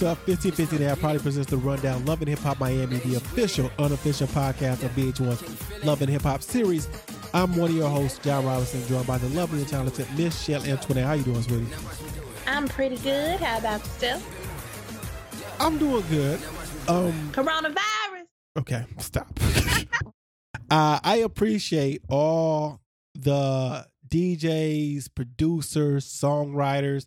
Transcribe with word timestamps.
what's 0.00 0.18
up? 0.18 0.26
1550 0.28 0.82
now 0.82 0.94
probably 0.94 1.18
presents 1.18 1.50
the 1.50 1.58
Rundown 1.58 2.02
Love 2.06 2.22
and 2.22 2.28
Hip 2.30 2.38
Hop 2.38 2.58
Miami, 2.58 2.96
the 2.98 3.16
official, 3.16 3.70
unofficial 3.78 4.26
podcast 4.28 4.82
of 4.82 4.90
VH1's 4.92 5.84
Love 5.84 6.00
and 6.00 6.10
Hip 6.10 6.22
Hop 6.22 6.42
series. 6.42 6.88
I'm 7.34 7.54
one 7.54 7.70
of 7.70 7.76
your 7.76 7.90
hosts, 7.90 8.18
Jon 8.18 8.46
Robinson, 8.46 8.86
joined 8.86 9.06
by 9.06 9.18
the 9.18 9.28
lovely 9.28 9.58
and 9.58 9.68
talented 9.68 10.06
Miss 10.16 10.42
Chelle 10.42 10.66
Antoinette. 10.66 11.04
How 11.04 11.12
you 11.12 11.24
doing, 11.24 11.42
sweetie? 11.42 11.66
I'm 12.46 12.66
pretty 12.66 12.96
good. 12.96 13.40
How 13.40 13.58
about 13.58 13.80
yourself? 13.80 15.60
I'm 15.60 15.76
doing 15.76 16.04
good. 16.08 16.40
Um, 16.88 17.30
Coronavirus. 17.32 18.24
Okay, 18.58 18.86
stop. 18.98 19.28
uh, 20.70 21.00
I 21.04 21.16
appreciate 21.22 22.00
all 22.08 22.80
the 23.14 23.86
DJs, 24.08 25.14
producers, 25.14 26.06
songwriters 26.06 27.04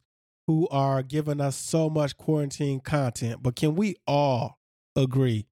who 0.47 0.67
are 0.70 1.02
giving 1.03 1.39
us 1.41 1.55
so 1.55 1.89
much 1.89 2.17
quarantine 2.17 2.79
content. 2.79 3.41
But 3.41 3.55
can 3.55 3.75
we 3.75 3.95
all 4.07 4.59
agree 4.95 5.47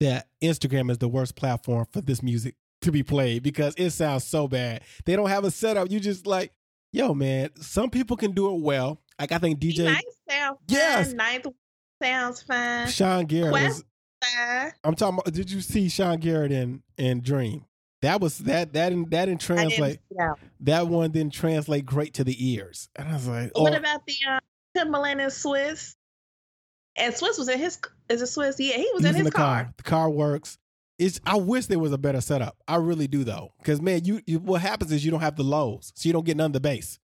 that 0.00 0.28
Instagram 0.42 0.90
is 0.90 0.98
the 0.98 1.08
worst 1.08 1.36
platform 1.36 1.86
for 1.92 2.00
this 2.00 2.22
music 2.22 2.54
to 2.82 2.90
be 2.90 3.02
played 3.02 3.42
because 3.42 3.74
it 3.76 3.90
sounds 3.90 4.24
so 4.24 4.48
bad? 4.48 4.82
They 5.04 5.16
don't 5.16 5.28
have 5.28 5.44
a 5.44 5.50
setup. 5.50 5.90
You 5.90 6.00
just 6.00 6.26
like, 6.26 6.52
yo, 6.92 7.12
man, 7.14 7.50
some 7.60 7.90
people 7.90 8.16
can 8.16 8.32
do 8.32 8.54
it 8.54 8.60
well. 8.62 9.00
Like 9.18 9.32
I 9.32 9.38
think 9.38 9.58
DJ 9.60 9.84
Nice 9.84 10.02
sounds 10.28 10.58
Yes. 10.68 11.08
fine. 11.08 11.16
Ninth 11.16 11.46
sounds 12.02 12.42
fine. 12.42 12.88
Sean 12.88 13.26
Garrett 13.26 13.50
Quest 13.52 13.84
fine. 14.24 14.72
I'm 14.82 14.94
talking 14.94 15.18
about 15.20 15.34
did 15.34 15.50
you 15.50 15.60
see 15.60 15.88
Sean 15.90 16.18
Garrett 16.18 16.52
in 16.52 16.82
in 16.96 17.20
Dream? 17.20 17.66
That 18.02 18.20
was 18.20 18.38
that 18.38 18.72
that 18.72 18.88
didn't 18.88 19.10
that 19.10 19.26
didn't 19.26 19.50
I 19.50 19.54
didn't 19.56 19.72
translate 19.72 20.00
that. 20.60 20.88
one 20.88 21.10
didn't 21.10 21.34
translate 21.34 21.84
great 21.84 22.14
to 22.14 22.24
the 22.24 22.52
ears. 22.52 22.88
And 22.96 23.08
I 23.08 23.12
was 23.12 23.28
like, 23.28 23.52
oh 23.54 23.62
What 23.62 23.74
about 23.74 24.06
the 24.06 24.14
uh, 24.28 24.40
Timbaland 24.76 25.20
and 25.20 25.30
Swizz? 25.30 25.96
And 26.96 27.14
Swizz 27.14 27.38
was 27.38 27.48
in 27.48 27.58
his. 27.58 27.78
Is 28.08 28.22
it 28.22 28.24
Swizz? 28.26 28.56
Yeah, 28.58 28.76
he 28.76 28.90
was 28.94 29.04
in 29.04 29.14
his 29.14 29.24
the 29.24 29.30
car. 29.30 29.72
The 29.76 29.82
car 29.82 30.08
works. 30.08 30.58
It's 30.98 31.20
I 31.26 31.36
wish 31.36 31.66
there 31.66 31.78
was 31.78 31.92
a 31.92 31.98
better 31.98 32.20
setup. 32.20 32.56
I 32.66 32.76
really 32.76 33.06
do 33.06 33.22
though. 33.22 33.52
Because 33.58 33.80
man, 33.80 34.04
you, 34.04 34.20
you 34.26 34.38
what 34.38 34.62
happens 34.62 34.92
is 34.92 35.04
you 35.04 35.10
don't 35.10 35.20
have 35.20 35.36
the 35.36 35.44
lows. 35.44 35.92
So 35.94 36.08
you 36.08 36.12
don't 36.14 36.26
get 36.26 36.36
none 36.36 36.46
of 36.46 36.52
the 36.52 36.60
bass. 36.60 36.98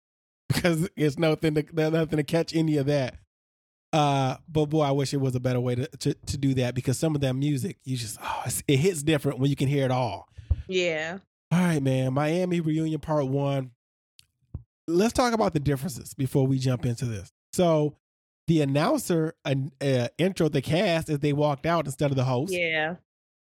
Because 0.51 0.89
it's 0.97 1.17
nothing 1.17 1.55
to 1.55 1.65
there's 1.71 1.93
nothing 1.93 2.17
to 2.17 2.23
catch 2.23 2.53
any 2.53 2.75
of 2.75 2.87
that. 2.87 3.15
Uh, 3.93 4.35
but 4.49 4.65
boy, 4.65 4.81
I 4.81 4.91
wish 4.91 5.13
it 5.13 5.21
was 5.21 5.33
a 5.33 5.39
better 5.39 5.61
way 5.61 5.75
to, 5.75 5.87
to, 5.87 6.13
to 6.13 6.37
do 6.37 6.53
that 6.55 6.75
because 6.75 6.99
some 6.99 7.15
of 7.15 7.21
that 7.21 7.35
music, 7.35 7.77
you 7.85 7.95
just 7.95 8.17
oh, 8.21 8.41
it's, 8.45 8.61
it 8.67 8.77
hits 8.77 9.01
different 9.01 9.39
when 9.39 9.49
you 9.49 9.55
can 9.55 9.69
hear 9.69 9.85
it 9.85 9.91
all. 9.91 10.27
Yeah. 10.71 11.17
All 11.51 11.59
right, 11.59 11.81
man. 11.81 12.13
Miami 12.13 12.61
reunion 12.61 12.99
part 12.99 13.27
one. 13.27 13.71
Let's 14.87 15.13
talk 15.13 15.33
about 15.33 15.53
the 15.53 15.59
differences 15.59 16.13
before 16.13 16.47
we 16.47 16.57
jump 16.57 16.85
into 16.85 17.05
this. 17.05 17.31
So, 17.53 17.97
the 18.47 18.61
announcer 18.61 19.35
uh, 19.45 19.55
uh, 19.79 20.07
intro 20.17 20.49
the 20.49 20.61
cast 20.61 21.09
as 21.09 21.19
they 21.19 21.33
walked 21.33 21.65
out 21.65 21.85
instead 21.85 22.09
of 22.09 22.17
the 22.17 22.23
host. 22.23 22.51
Yeah. 22.53 22.95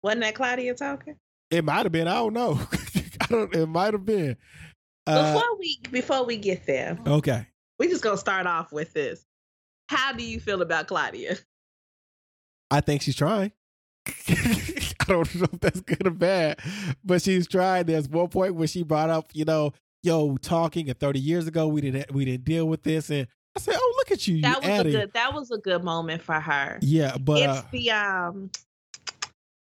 Wasn't 0.03 0.21
that 0.21 0.35
Claudia 0.35 0.73
talking? 0.73 1.15
It 1.49 1.63
might 1.63 1.83
have 1.83 1.91
been. 1.91 2.07
I 2.07 2.15
don't 2.15 2.33
know. 2.33 2.59
I 3.21 3.25
don't. 3.27 3.55
It 3.55 3.67
might 3.67 3.93
have 3.93 4.05
been. 4.05 4.37
Uh, 5.05 5.33
before 5.33 5.57
we 5.57 5.79
before 5.91 6.25
we 6.25 6.37
get 6.37 6.65
there, 6.65 6.97
okay. 7.07 7.47
we 7.79 7.87
just 7.87 8.03
gonna 8.03 8.17
start 8.17 8.45
off 8.45 8.71
with 8.71 8.93
this. 8.93 9.25
How 9.87 10.13
do 10.13 10.23
you 10.23 10.39
feel 10.39 10.61
about 10.61 10.87
Claudia? 10.87 11.37
I 12.69 12.81
think 12.81 13.01
she's 13.01 13.15
trying. 13.15 13.53
I 14.29 15.05
don't 15.07 15.35
know 15.35 15.47
if 15.53 15.59
that's 15.59 15.81
good 15.81 16.05
or 16.05 16.11
bad, 16.11 16.59
but 17.03 17.21
she's 17.21 17.47
trying. 17.47 17.85
There's 17.85 18.09
one 18.09 18.27
point 18.27 18.55
where 18.55 18.67
she 18.67 18.83
brought 18.83 19.09
up, 19.09 19.29
you 19.33 19.45
know, 19.45 19.73
yo, 20.03 20.37
talking 20.37 20.89
and 20.89 20.99
30 20.99 21.19
years 21.19 21.47
ago 21.47 21.67
we 21.67 21.81
didn't 21.81 22.11
we 22.13 22.25
didn't 22.25 22.43
deal 22.43 22.67
with 22.67 22.83
this, 22.83 23.09
and 23.09 23.27
I 23.55 23.59
said, 23.59 23.75
oh, 23.77 23.93
look 23.97 24.11
at 24.11 24.27
you, 24.27 24.41
That 24.41 24.63
you 24.63 24.69
was 24.69 24.79
a 24.79 24.83
good. 24.83 25.13
That 25.13 25.33
was 25.33 25.51
a 25.51 25.57
good 25.57 25.83
moment 25.83 26.21
for 26.21 26.39
her. 26.39 26.77
Yeah, 26.81 27.17
but 27.17 27.41
it's 27.41 27.59
uh, 27.59 27.63
the 27.71 27.91
um 27.91 28.49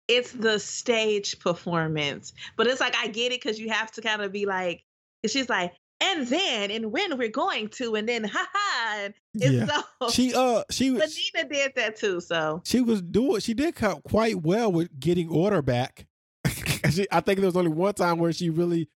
it's 0.09 0.33
the 0.33 0.59
stage 0.59 1.39
performance 1.39 2.33
but 2.57 2.67
it's 2.67 2.81
like 2.81 2.95
i 2.97 3.07
get 3.09 3.33
it 3.33 3.41
because 3.43 3.59
you 3.59 3.71
have 3.71 3.91
to 3.91 4.03
kind 4.03 4.21
of 4.21 4.31
be 4.33 4.45
like 4.47 4.85
she's 5.27 5.49
like 5.49 5.73
and 6.01 6.27
then 6.27 6.71
and 6.71 6.93
when 6.93 7.17
we're 7.19 7.29
going 7.29 7.69
to 7.69 7.95
and 7.95 8.09
then 8.09 8.25
ha 8.25 8.47
ha 8.53 8.97
and 9.05 9.15
yeah, 9.35 9.67
so 10.01 10.09
she 10.11 10.35
uh 10.35 10.63
she 10.71 10.91
was 10.91 11.19
nina 11.35 11.49
did 11.49 11.73
that 11.77 11.97
too 11.97 12.21
so 12.21 12.61
she 12.65 12.81
was 12.81 13.01
doing 13.03 13.41
she 13.41 13.55
did 13.55 13.75
quite 14.05 14.43
well 14.43 14.71
with 14.73 14.99
getting 14.99 15.29
order 15.29 15.63
back. 15.63 16.07
She- 16.91 17.07
I 17.11 17.21
think 17.21 17.39
there 17.41 17.47
was 17.47 17.57
only 17.57 17.71
one 17.71 17.95
time 17.95 18.19
where 18.19 18.33
she 18.33 18.51
really 18.51 18.89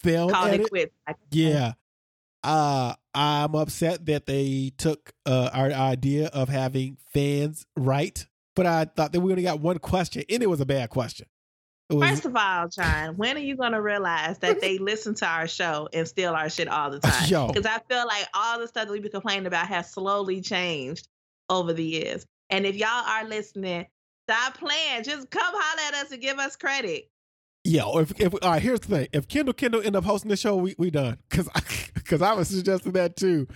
failed 0.00 0.32
called 0.32 0.48
at 0.50 0.60
it 0.60 0.68
it. 0.72 0.92
Yeah. 1.30 1.72
Uh 2.42 2.94
I'm 3.14 3.54
upset 3.54 4.04
that 4.06 4.26
they 4.26 4.72
took 4.76 5.12
uh 5.26 5.50
our 5.52 5.70
idea 5.70 6.28
of 6.28 6.48
having 6.48 6.96
fans 7.12 7.66
right, 7.76 8.26
but 8.56 8.66
I 8.66 8.86
thought 8.86 9.12
that 9.12 9.20
we 9.20 9.30
only 9.30 9.42
got 9.44 9.60
one 9.60 9.78
question 9.78 10.24
and 10.28 10.42
it 10.42 10.48
was 10.48 10.60
a 10.60 10.66
bad 10.66 10.90
question. 10.90 11.26
Was 11.90 12.08
First 12.08 12.24
of 12.24 12.34
all, 12.34 12.68
John, 12.68 13.16
when 13.16 13.36
are 13.36 13.40
you 13.40 13.56
going 13.56 13.72
to 13.72 13.80
realize 13.80 14.38
that 14.38 14.60
they 14.60 14.78
listen 14.78 15.14
to 15.16 15.26
our 15.26 15.46
show 15.46 15.88
and 15.92 16.08
steal 16.08 16.32
our 16.32 16.48
shit 16.48 16.66
all 16.66 16.90
the 16.90 16.98
time? 17.00 17.48
Because 17.48 17.66
I 17.66 17.78
feel 17.88 18.06
like 18.06 18.26
all 18.32 18.58
the 18.58 18.66
stuff 18.66 18.86
that 18.86 18.92
we've 18.92 19.02
been 19.02 19.10
complaining 19.10 19.46
about 19.46 19.66
has 19.66 19.90
slowly 19.90 20.40
changed 20.40 21.08
over 21.50 21.74
the 21.74 21.84
years. 21.84 22.24
And 22.48 22.64
if 22.64 22.76
y'all 22.76 22.88
are 22.88 23.24
listening, 23.24 23.86
stop 24.28 24.56
playing. 24.56 25.04
Just 25.04 25.28
come 25.30 25.54
holler 25.54 25.82
at 25.88 26.04
us 26.04 26.10
and 26.10 26.22
give 26.22 26.38
us 26.38 26.56
credit. 26.56 27.10
Yeah, 27.64 27.84
or 27.84 28.02
if, 28.02 28.18
if 28.20 28.34
all 28.34 28.50
right, 28.50 28.62
here's 28.62 28.80
the 28.80 28.88
thing: 28.88 29.08
if 29.12 29.26
Kendall 29.26 29.54
Kendall 29.54 29.80
end 29.82 29.96
up 29.96 30.04
hosting 30.04 30.28
the 30.28 30.36
show, 30.36 30.56
we 30.56 30.74
we 30.78 30.90
done 30.90 31.18
because 31.28 31.48
because 31.94 32.20
I, 32.22 32.34
was 32.34 32.48
suggesting 32.48 32.92
that 32.92 33.16
too. 33.16 33.48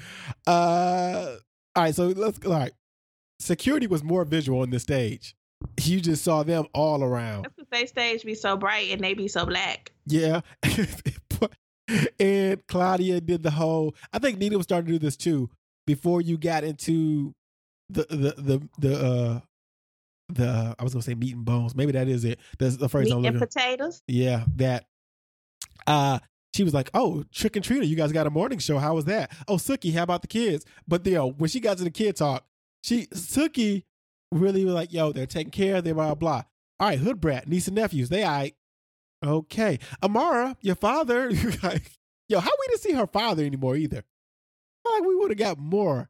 Uh, 0.46 1.36
all 1.76 1.82
right, 1.82 1.94
so 1.94 2.08
let's 2.08 2.44
all 2.46 2.52
right. 2.52 2.72
Security 3.38 3.86
was 3.86 4.02
more 4.02 4.24
visual 4.24 4.60
on 4.60 4.70
this 4.70 4.82
stage. 4.82 5.36
You 5.82 6.00
just 6.00 6.24
saw 6.24 6.42
them 6.42 6.66
all 6.72 7.04
around. 7.04 7.48
They 7.70 7.86
stage 7.86 8.24
be 8.24 8.34
so 8.34 8.56
bright 8.56 8.90
and 8.90 9.00
they 9.00 9.14
be 9.14 9.28
so 9.28 9.44
black. 9.46 9.92
Yeah, 10.06 10.40
and 12.20 12.66
Claudia 12.66 13.20
did 13.20 13.42
the 13.42 13.50
whole. 13.50 13.94
I 14.12 14.18
think 14.18 14.38
Nina 14.38 14.56
was 14.56 14.64
starting 14.64 14.86
to 14.86 14.92
do 14.92 14.98
this 14.98 15.16
too 15.16 15.50
before 15.86 16.20
you 16.20 16.36
got 16.38 16.64
into 16.64 17.34
the 17.90 18.06
the 18.10 18.34
the 18.42 18.68
the 18.78 19.04
uh 19.06 19.40
the 20.28 20.74
I 20.78 20.82
was 20.82 20.92
gonna 20.92 21.02
say 21.02 21.14
meat 21.14 21.34
and 21.34 21.44
bones. 21.44 21.74
Maybe 21.74 21.92
that 21.92 22.08
is 22.08 22.24
it. 22.24 22.38
That's 22.58 22.76
the 22.76 22.88
phrase 22.88 23.06
Meat 23.06 23.12
I'm 23.12 23.24
and 23.24 23.38
looking. 23.38 23.40
potatoes. 23.40 24.02
Yeah, 24.06 24.44
that. 24.56 24.84
Uh 25.86 26.18
she 26.54 26.64
was 26.64 26.74
like, 26.74 26.90
"Oh, 26.92 27.24
Trick 27.32 27.56
and 27.56 27.64
Trina, 27.64 27.84
you 27.84 27.94
guys 27.96 28.10
got 28.10 28.26
a 28.26 28.30
morning 28.30 28.58
show. 28.58 28.78
How 28.78 28.94
was 28.94 29.04
that? 29.04 29.30
Oh, 29.46 29.56
Suki, 29.56 29.92
how 29.94 30.02
about 30.02 30.22
the 30.22 30.28
kids?" 30.28 30.64
But 30.86 31.06
you 31.06 31.14
know, 31.14 31.30
when 31.30 31.48
she 31.48 31.60
got 31.60 31.78
to 31.78 31.84
the 31.84 31.90
kid 31.90 32.16
talk, 32.16 32.44
she 32.82 33.06
Suki 33.06 33.84
really 34.32 34.64
was 34.64 34.74
like, 34.74 34.92
"Yo, 34.92 35.12
they're 35.12 35.26
taking 35.26 35.50
care 35.50 35.76
of 35.76 35.84
them, 35.84 35.96
blah 35.96 36.14
blah." 36.14 36.42
All 36.80 36.88
right, 36.88 36.98
Hood 36.98 37.20
Brat, 37.20 37.48
niece 37.48 37.66
and 37.66 37.76
nephews, 37.76 38.08
they 38.08 38.22
all 38.22 38.30
right. 38.30 38.54
Okay, 39.24 39.80
Amara, 40.02 40.56
your 40.60 40.76
father, 40.76 41.30
yo, 42.28 42.38
how 42.40 42.50
we 42.50 42.66
didn't 42.68 42.80
see 42.80 42.92
her 42.92 43.06
father 43.06 43.44
anymore 43.44 43.76
either? 43.76 44.04
Like 44.84 45.04
we 45.04 45.16
would 45.16 45.30
have 45.30 45.38
got 45.38 45.58
more 45.58 46.08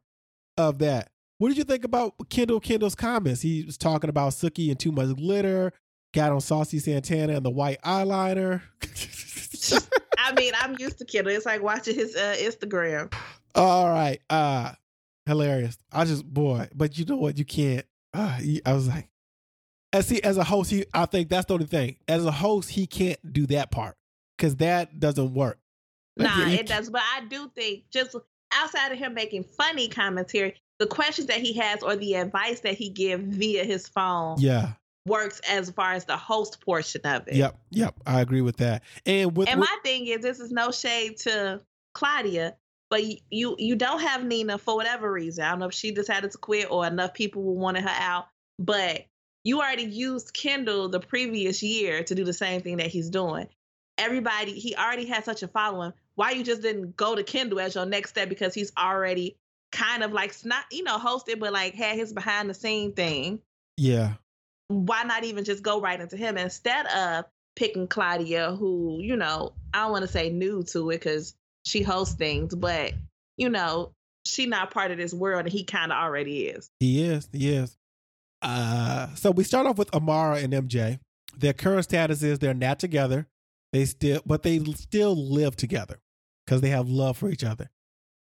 of 0.57 0.79
that. 0.79 1.09
What 1.39 1.47
did 1.49 1.57
you 1.57 1.63
think 1.63 1.85
about 1.85 2.13
Kendall 2.29 2.59
Kendall's 2.59 2.95
comments? 2.95 3.41
He 3.41 3.63
was 3.63 3.77
talking 3.77 4.09
about 4.09 4.33
Suki 4.33 4.69
and 4.69 4.79
too 4.79 4.91
much 4.91 5.15
glitter. 5.15 5.73
Got 6.13 6.31
on 6.31 6.41
Saucy 6.41 6.79
Santana 6.79 7.33
and 7.33 7.45
the 7.45 7.49
white 7.49 7.81
eyeliner. 7.81 8.61
I 10.17 10.33
mean, 10.33 10.53
I'm 10.59 10.75
used 10.77 10.97
to 10.99 11.05
Kendall. 11.05 11.33
It's 11.33 11.45
like 11.45 11.61
watching 11.63 11.95
his 11.95 12.15
uh, 12.15 12.35
Instagram. 12.39 13.13
All 13.55 13.89
right. 13.89 14.19
Uh 14.29 14.73
hilarious. 15.25 15.77
I 15.91 16.05
just 16.05 16.25
boy, 16.25 16.67
but 16.75 16.97
you 16.97 17.05
know 17.05 17.15
what? 17.15 17.37
You 17.37 17.45
can't. 17.45 17.85
Uh, 18.13 18.39
I 18.65 18.73
was 18.73 18.87
like, 18.87 19.07
as 19.93 20.07
see, 20.07 20.21
as 20.21 20.37
a 20.37 20.43
host, 20.43 20.71
he 20.71 20.85
I 20.93 21.05
think 21.05 21.29
that's 21.29 21.45
the 21.45 21.53
only 21.55 21.65
thing. 21.65 21.97
As 22.07 22.25
a 22.25 22.31
host, 22.31 22.69
he 22.69 22.85
can't 22.87 23.33
do 23.33 23.45
that 23.47 23.71
part 23.71 23.95
because 24.37 24.55
that 24.57 24.99
doesn't 24.99 25.33
work. 25.33 25.59
Like, 26.17 26.29
Nah, 26.37 26.47
it 26.51 26.67
does. 26.67 26.89
But 26.89 27.01
I 27.15 27.25
do 27.29 27.49
think 27.55 27.83
just 27.91 28.15
outside 28.53 28.91
of 28.91 28.97
him 28.97 29.13
making 29.13 29.43
funny 29.43 29.87
commentary, 29.87 30.55
the 30.79 30.87
questions 30.87 31.27
that 31.27 31.37
he 31.37 31.53
has 31.53 31.81
or 31.83 31.95
the 31.95 32.15
advice 32.15 32.59
that 32.61 32.75
he 32.75 32.89
gives 32.89 33.35
via 33.35 33.63
his 33.63 33.87
phone 33.87 34.35
Yeah. 34.39 34.73
works 35.05 35.39
as 35.49 35.69
far 35.71 35.93
as 35.93 36.05
the 36.05 36.17
host 36.17 36.61
portion 36.61 37.01
of 37.05 37.27
it. 37.27 37.35
Yep. 37.35 37.59
Yep. 37.71 37.95
I 38.05 38.21
agree 38.21 38.41
with 38.41 38.57
that. 38.57 38.83
And 39.05 39.35
with, 39.35 39.47
And 39.49 39.59
with- 39.59 39.69
my 39.69 39.77
thing 39.83 40.07
is, 40.07 40.21
this 40.21 40.39
is 40.39 40.51
no 40.51 40.71
shade 40.71 41.17
to 41.19 41.61
Claudia, 41.93 42.55
but 42.89 43.01
you 43.31 43.55
you 43.57 43.75
don't 43.75 44.01
have 44.01 44.23
Nina 44.23 44.57
for 44.57 44.75
whatever 44.75 45.11
reason. 45.11 45.43
I 45.43 45.49
don't 45.51 45.59
know 45.59 45.67
if 45.67 45.73
she 45.73 45.91
decided 45.91 46.31
to 46.31 46.37
quit 46.37 46.69
or 46.71 46.85
enough 46.85 47.13
people 47.13 47.41
wanted 47.43 47.83
her 47.83 47.95
out, 47.97 48.27
but 48.57 49.05
you 49.43 49.59
already 49.59 49.83
used 49.83 50.33
Kendall 50.33 50.89
the 50.89 50.99
previous 50.99 51.63
year 51.63 52.03
to 52.03 52.15
do 52.15 52.23
the 52.23 52.33
same 52.33 52.61
thing 52.61 52.77
that 52.77 52.87
he's 52.87 53.09
doing. 53.09 53.47
Everybody, 53.97 54.53
he 54.53 54.75
already 54.75 55.05
had 55.05 55.25
such 55.25 55.43
a 55.43 55.47
following. 55.47 55.93
Why 56.15 56.31
you 56.31 56.43
just 56.43 56.61
didn't 56.61 56.95
go 56.95 57.15
to 57.15 57.23
Kendall 57.23 57.59
as 57.59 57.75
your 57.75 57.85
next 57.85 58.11
step 58.11 58.29
because 58.29 58.53
he's 58.53 58.71
already 58.77 59.37
kind 59.71 60.03
of 60.03 60.11
like 60.11 60.33
not 60.45 60.63
you 60.71 60.83
know 60.83 60.97
hosted, 60.97 61.39
but 61.39 61.53
like 61.53 61.75
had 61.75 61.95
his 61.95 62.13
behind 62.13 62.49
the 62.49 62.53
scene 62.53 62.93
thing 62.93 63.39
yeah. 63.79 64.13
why 64.67 65.03
not 65.03 65.23
even 65.23 65.43
just 65.43 65.63
go 65.63 65.79
right 65.79 65.99
into 65.99 66.17
him 66.17 66.37
instead 66.37 66.85
of 66.87 67.25
picking 67.55 67.87
Claudia, 67.87 68.55
who, 68.55 68.99
you 69.01 69.15
know, 69.15 69.53
I 69.73 69.83
don't 69.83 69.91
want 69.91 70.03
to 70.03 70.11
say 70.11 70.29
new 70.29 70.63
to 70.71 70.89
it 70.89 70.95
because 70.95 71.33
she 71.65 71.81
hosts 71.81 72.15
things, 72.15 72.53
but, 72.53 72.93
you 73.37 73.49
know, 73.49 73.91
she 74.25 74.45
not 74.45 74.71
part 74.71 74.91
of 74.91 74.97
this 74.97 75.13
world, 75.13 75.45
and 75.45 75.51
he 75.51 75.63
kind 75.63 75.91
of 75.91 75.97
already 75.97 76.47
is. 76.47 76.69
He 76.79 77.03
is. 77.03 77.27
He 77.31 77.49
is. 77.49 77.75
Uh, 78.41 79.13
so 79.15 79.31
we 79.31 79.43
start 79.43 79.67
off 79.67 79.77
with 79.77 79.93
Amara 79.93 80.37
and 80.37 80.53
Emjay. 80.53 80.99
Their 81.37 81.53
current 81.53 81.83
status 81.83 82.23
is 82.23 82.39
they're 82.39 82.53
not 82.53 82.79
together. 82.79 83.27
They 83.71 83.85
still, 83.85 84.21
but 84.25 84.43
they 84.43 84.59
still 84.73 85.15
live 85.15 85.55
together 85.55 85.99
because 86.45 86.61
they 86.61 86.69
have 86.69 86.89
love 86.89 87.17
for 87.17 87.29
each 87.29 87.43
other. 87.43 87.69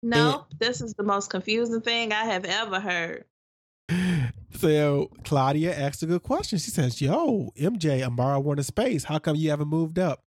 No, 0.02 0.46
this 0.60 0.82
is 0.82 0.94
the 0.94 1.04
most 1.04 1.30
confusing 1.30 1.82
thing 1.82 2.12
I 2.12 2.26
have 2.26 2.46
ever 2.46 2.80
heard. 2.80 3.26
So 4.56 5.10
Claudia 5.24 5.76
asked 5.78 6.04
a 6.04 6.06
good 6.06 6.24
question. 6.24 6.60
She 6.60 6.72
says, 6.72 7.02
"Yo, 7.02 7.52
Emjay, 7.58 8.06
Amara 8.06 8.40
went 8.40 8.58
to 8.58 8.64
space. 8.64 9.04
How 9.04 9.20
come 9.20 9.36
you 9.36 9.50
haven't 9.50 9.68
moved 9.68 10.00
up, 10.00 10.24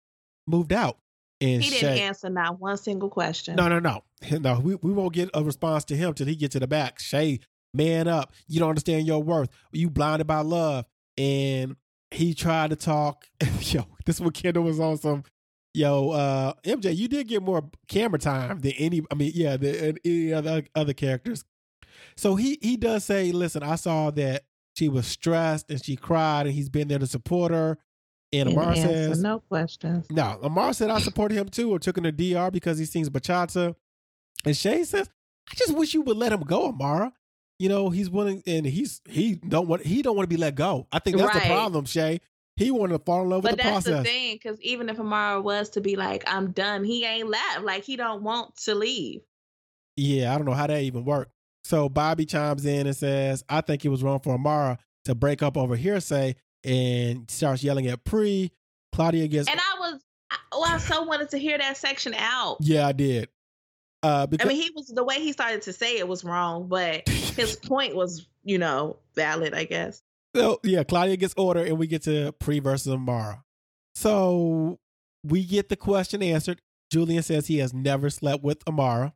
moved 0.47 0.73
out?" 0.73 0.97
And 1.41 1.61
He 1.61 1.69
didn't 1.69 1.97
Shay- 1.97 2.01
answer 2.01 2.29
not 2.29 2.59
one 2.59 2.77
single 2.77 3.09
question. 3.09 3.55
No, 3.55 3.67
no, 3.67 3.79
no, 3.79 4.03
no. 4.39 4.59
We 4.59 4.75
we 4.75 4.91
won't 4.91 5.13
get 5.13 5.29
a 5.33 5.43
response 5.43 5.83
to 5.85 5.95
him 5.95 6.13
till 6.13 6.25
he 6.25 6.35
gets 6.35 6.53
to 6.53 6.59
the 6.59 6.67
back. 6.67 6.99
Shay, 6.99 7.41
man 7.73 8.07
up. 8.07 8.31
You 8.47 8.59
don't 8.59 8.69
understand 8.69 9.07
your 9.07 9.21
worth. 9.21 9.49
You 9.71 9.89
blinded 9.89 10.27
by 10.27 10.41
love. 10.41 10.85
And 11.17 11.75
he 12.11 12.33
tried 12.33 12.69
to 12.69 12.75
talk. 12.75 13.25
Yo, 13.61 13.85
this 14.05 14.19
one 14.19 14.31
Kendall 14.31 14.63
was 14.63 14.79
on 14.79 14.97
some. 14.97 15.23
Yo, 15.75 16.11
uh, 16.11 16.53
Emjay, 16.63 16.95
you 16.95 17.07
did 17.07 17.27
get 17.27 17.41
more 17.41 17.67
camera 17.87 18.19
time 18.19 18.59
than 18.59 18.73
any. 18.73 19.01
I 19.11 19.15
mean, 19.15 19.31
yeah, 19.33 19.57
than 19.57 19.97
any 20.05 20.31
other 20.31 20.63
other 20.75 20.93
characters. 20.93 21.43
So 22.15 22.35
he 22.35 22.59
he 22.61 22.77
does 22.77 23.03
say, 23.03 23.31
listen, 23.31 23.63
I 23.63 23.75
saw 23.75 24.11
that 24.11 24.43
she 24.75 24.87
was 24.87 25.07
stressed 25.07 25.71
and 25.71 25.83
she 25.83 25.95
cried, 25.95 26.45
and 26.45 26.53
he's 26.53 26.69
been 26.69 26.87
there 26.87 26.99
to 26.99 27.07
support 27.07 27.51
her. 27.51 27.77
And 28.31 28.49
answer 28.49 28.81
says, 28.81 29.21
no 29.21 29.39
questions. 29.39 30.07
no, 30.09 30.39
Lamar 30.41 30.73
said 30.73 30.89
I 30.89 30.99
supported 30.99 31.35
him 31.37 31.49
too, 31.49 31.71
or 31.71 31.77
took 31.77 31.97
him 31.97 32.03
to 32.03 32.11
DR 32.11 32.51
because 32.51 32.79
he 32.79 32.85
sings 32.85 33.09
bachata. 33.09 33.75
And 34.45 34.57
Shay 34.57 34.83
says, 34.83 35.07
I 35.51 35.55
just 35.55 35.75
wish 35.75 35.93
you 35.93 36.01
would 36.01 36.17
let 36.17 36.31
him 36.31 36.41
go, 36.41 36.67
Amara. 36.67 37.13
You 37.63 37.69
know, 37.69 37.89
he's 37.89 38.09
willing 38.09 38.43
and 38.45 38.65
he's 38.65 38.99
he 39.07 39.35
don't 39.35 39.69
want 39.69 39.85
he 39.85 40.01
don't 40.01 40.17
want 40.17 40.29
to 40.29 40.35
be 40.35 40.35
let 40.35 40.53
go. 40.53 40.85
I 40.91 40.99
think 40.99 41.15
that's 41.15 41.33
Right. 41.33 41.43
the 41.43 41.49
problem, 41.49 41.85
Shay. 41.85 42.19
He 42.57 42.71
wanted 42.71 42.97
to 42.97 43.03
fall 43.05 43.21
in 43.21 43.29
love 43.29 43.45
with 43.45 43.55
the 43.55 43.57
process. 43.63 43.85
But 43.85 43.91
that's 43.91 44.03
the 44.05 44.11
thing, 44.11 44.35
because 44.35 44.59
even 44.59 44.89
if 44.89 44.99
Amara 44.99 45.41
was 45.41 45.69
to 45.69 45.79
be 45.79 45.95
like, 45.95 46.25
"I'm 46.27 46.51
done," 46.51 46.83
he 46.83 47.05
ain't 47.05 47.29
left. 47.29 47.61
Like 47.61 47.85
he 47.85 47.95
don't 47.95 48.21
want 48.21 48.57
to 48.65 48.75
leave. 48.75 49.21
Yeah, 49.95 50.33
I 50.33 50.37
don't 50.37 50.43
know 50.45 50.51
how 50.51 50.67
that 50.67 50.81
even 50.81 51.05
worked. 51.05 51.31
So 51.63 51.87
Bobby 51.87 52.25
chimes 52.25 52.65
in 52.65 52.85
and 52.85 52.95
says, 52.97 53.45
I 53.47 53.61
think 53.61 53.85
it 53.85 53.89
was 53.89 54.03
wrong 54.03 54.19
for 54.19 54.33
Amara 54.33 54.77
to 55.05 55.15
break 55.15 55.41
up 55.41 55.55
over 55.55 55.77
hearsay 55.77 56.35
and 56.65 57.31
starts 57.31 57.63
yelling 57.63 57.87
at 57.87 58.03
Pre. 58.03 58.51
Claudia 58.91 59.29
gets 59.29 59.49
And 59.49 59.59
I 59.59 59.79
was, 59.79 60.01
oh, 60.51 60.63
I 60.63 60.77
so 60.79 61.03
wanted 61.03 61.29
to 61.29 61.37
hear 61.37 61.57
that 61.57 61.77
section 61.77 62.13
out. 62.13 62.57
Yeah, 62.59 62.85
I 62.87 62.91
did. 62.91 63.29
Uh 64.03 64.27
because 64.27 64.45
I 64.45 64.49
mean, 64.49 64.61
he 64.61 64.69
was 64.75 64.87
the 64.87 65.03
way 65.03 65.15
he 65.15 65.31
started 65.31 65.61
to 65.63 65.73
say 65.73 65.97
it 65.97 66.07
was 66.07 66.23
wrong, 66.23 66.67
but 66.67 67.07
his 67.07 67.55
point 67.63 67.95
was, 67.95 68.27
you 68.43 68.57
know, 68.57 68.97
valid. 69.15 69.53
I 69.53 69.63
guess. 69.63 70.03
So 70.35 70.59
yeah, 70.63 70.83
Claudia 70.83 71.17
gets 71.17 71.33
order, 71.37 71.63
and 71.63 71.77
we 71.77 71.87
get 71.87 72.03
to 72.03 72.33
Pre 72.33 72.59
versus 72.59 72.91
Amara. 72.91 73.43
So 73.95 74.79
we 75.23 75.45
get 75.45 75.69
the 75.69 75.75
question 75.75 76.21
answered. 76.21 76.61
Julian 76.91 77.23
says 77.23 77.47
he 77.47 77.57
has 77.59 77.73
never 77.73 78.09
slept 78.09 78.43
with 78.43 78.61
Amara, 78.67 79.13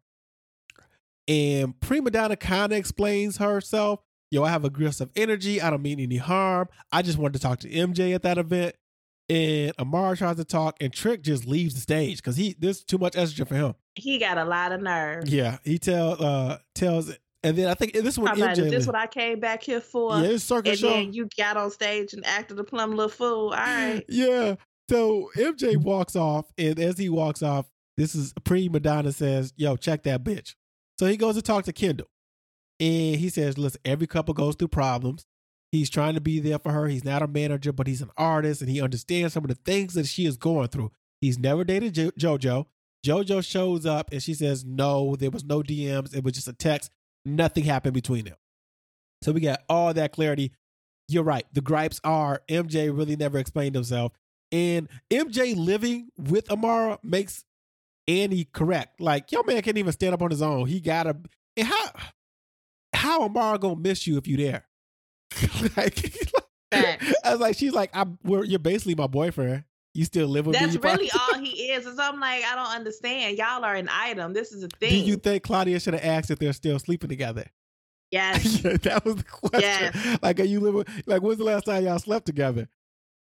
and 1.27 1.79
Prima 1.79 2.09
Donna 2.09 2.35
kind 2.35 2.71
of 2.71 2.77
explains 2.77 3.37
herself. 3.37 3.99
Yo, 4.29 4.43
I 4.43 4.49
have 4.49 4.63
a 4.63 4.67
aggressive 4.67 5.09
energy. 5.15 5.61
I 5.61 5.69
don't 5.69 5.81
mean 5.81 5.99
any 5.99 6.17
harm. 6.17 6.67
I 6.91 7.01
just 7.01 7.17
wanted 7.17 7.33
to 7.33 7.39
talk 7.39 7.59
to 7.59 7.69
Emjay 7.69 8.13
at 8.13 8.23
that 8.23 8.37
event. 8.37 8.75
And 9.29 9.73
Amara 9.77 10.15
tries 10.15 10.37
to 10.37 10.45
talk, 10.45 10.77
and 10.79 10.93
Trick 10.93 11.21
just 11.21 11.45
leaves 11.45 11.75
the 11.75 11.81
stage 11.81 12.17
because 12.17 12.37
he 12.37 12.55
there's 12.57 12.83
too 12.83 12.97
much 12.97 13.13
estrogen 13.13 13.47
for 13.47 13.55
him. 13.55 13.75
He 13.97 14.17
got 14.17 14.37
a 14.37 14.45
lot 14.45 14.71
of 14.71 14.81
nerve. 14.81 15.27
Yeah, 15.27 15.57
he 15.63 15.77
tell 15.79 16.23
uh 16.23 16.57
tells, 16.75 17.11
and 17.43 17.57
then 17.57 17.67
I 17.67 17.73
think 17.73 17.93
this 17.93 18.17
one 18.17 18.37
like, 18.39 18.57
is 18.57 18.71
this 18.71 18.87
what 18.87 18.95
I 18.95 19.07
came 19.07 19.39
back 19.39 19.63
here 19.63 19.81
for? 19.81 20.17
yeah, 20.19 20.27
it's 20.29 20.43
circus 20.43 20.71
and 20.71 20.79
show. 20.79 20.89
then 20.89 21.13
you 21.13 21.27
got 21.37 21.57
on 21.57 21.71
stage 21.71 22.13
and 22.13 22.25
acted 22.25 22.59
a 22.59 22.63
plum 22.63 22.91
little 22.91 23.09
fool. 23.09 23.49
All 23.49 23.57
right. 23.57 24.03
Yeah. 24.09 24.55
So 24.89 25.29
Emjay 25.35 25.75
walks 25.75 26.15
off, 26.15 26.45
and 26.57 26.79
as 26.79 26.97
he 26.97 27.09
walks 27.09 27.43
off, 27.43 27.65
this 27.97 28.15
is 28.15 28.33
Prima 28.45 28.79
Donna 28.79 29.11
says, 29.11 29.53
Yo, 29.57 29.75
check 29.75 30.03
that 30.03 30.23
bitch. 30.23 30.55
So 30.97 31.07
he 31.07 31.17
goes 31.17 31.35
to 31.35 31.41
talk 31.41 31.65
to 31.65 31.73
Kendall. 31.73 32.07
And 32.79 33.15
he 33.15 33.29
says, 33.29 33.57
Listen, 33.57 33.81
every 33.83 34.07
couple 34.07 34.33
goes 34.33 34.55
through 34.55 34.69
problems. 34.69 35.25
He's 35.71 35.89
trying 35.89 36.13
to 36.13 36.21
be 36.21 36.39
there 36.39 36.59
for 36.59 36.71
her. 36.71 36.87
He's 36.87 37.03
not 37.03 37.21
a 37.21 37.27
manager, 37.27 37.73
but 37.73 37.87
he's 37.87 38.01
an 38.01 38.11
artist, 38.15 38.61
and 38.61 38.69
he 38.69 38.81
understands 38.81 39.33
some 39.33 39.43
of 39.43 39.49
the 39.49 39.55
things 39.55 39.93
that 39.95 40.05
she 40.05 40.25
is 40.25 40.37
going 40.37 40.69
through. 40.69 40.91
He's 41.19 41.37
never 41.37 41.63
dated 41.63 41.93
jo- 41.93 42.11
JoJo. 42.11 42.67
JoJo 43.05 43.45
shows 43.45 43.85
up, 43.85 44.09
and 44.11 44.21
she 44.21 44.33
says, 44.33 44.65
No, 44.65 45.15
there 45.15 45.31
was 45.31 45.43
no 45.43 45.61
DMs. 45.61 46.15
It 46.15 46.23
was 46.23 46.33
just 46.33 46.47
a 46.47 46.53
text. 46.53 46.91
Nothing 47.25 47.63
happened 47.63 47.93
between 47.93 48.25
them. 48.25 48.35
So 49.23 49.31
we 49.31 49.41
got 49.41 49.61
all 49.69 49.93
that 49.93 50.13
clarity. 50.13 50.51
You're 51.07 51.23
right. 51.23 51.45
The 51.53 51.61
gripes 51.61 51.99
are 52.03 52.41
Emjay 52.49 52.95
really 52.95 53.15
never 53.15 53.37
explained 53.37 53.75
himself. 53.75 54.11
And 54.51 54.89
Emjay 55.11 55.55
living 55.55 56.09
with 56.17 56.49
Amara 56.51 56.99
makes 57.03 57.43
Annie 58.07 58.45
correct. 58.45 59.01
Like, 59.01 59.31
your 59.31 59.43
man 59.43 59.61
can't 59.61 59.77
even 59.77 59.91
stand 59.91 60.13
up 60.13 60.21
on 60.21 60.31
his 60.31 60.41
own. 60.41 60.67
He 60.67 60.79
gotta 60.79 61.17
and 61.55 61.67
how 61.67 61.91
how 62.93 63.23
Amara 63.23 63.57
gonna 63.57 63.75
miss 63.75 64.07
you 64.07 64.17
if 64.17 64.27
you 64.27 64.37
there? 64.37 64.65
like. 65.77 66.13
I 66.71 67.31
was 67.31 67.39
like, 67.39 67.55
she's 67.55 67.71
like, 67.71 67.89
I'm 67.93 68.17
you're 68.25 68.59
basically 68.59 68.95
my 68.95 69.07
boyfriend. 69.07 69.63
You 69.97 70.05
still 70.05 70.27
live 70.27 70.45
with 70.45 70.55
me. 70.55 70.59
That's 70.61 70.75
You 70.75 70.79
really 70.81 71.09
all 71.11 71.39
he 71.39 71.71
is. 71.71 71.85
And 71.87 71.97
so 71.97 72.03
I'm 72.03 72.19
like, 72.19 72.43
I 72.43 72.53
don't 72.55 72.75
understand. 72.75 73.35
Y'all 73.37 73.65
are 73.65 73.73
an 73.73 73.89
item. 73.91 74.31
This 74.33 74.51
is 74.51 74.63
a 74.63 74.67
thing. 74.67 74.91
Do 74.91 74.97
you 74.97 75.15
think 75.15 75.41
Claudia 75.43 75.79
should 75.79 75.95
have 75.95 76.03
asked 76.05 76.29
if 76.29 76.37
they're 76.37 76.53
still 76.53 76.77
sleeping 76.77 77.09
together? 77.09 77.45
yes. 78.11 78.63
yeah, 78.63 78.77
that 78.83 79.03
was 79.03 79.15
the 79.15 79.23
question. 79.23 79.61
Yes. 79.61 80.19
Like, 80.21 80.39
are 80.39 80.43
you 80.43 80.59
living? 80.59 80.85
Like, 81.07 81.23
when's 81.23 81.39
the 81.39 81.43
last 81.45 81.65
time 81.65 81.83
y'all 81.83 81.97
slept 81.99 82.27
together? 82.27 82.69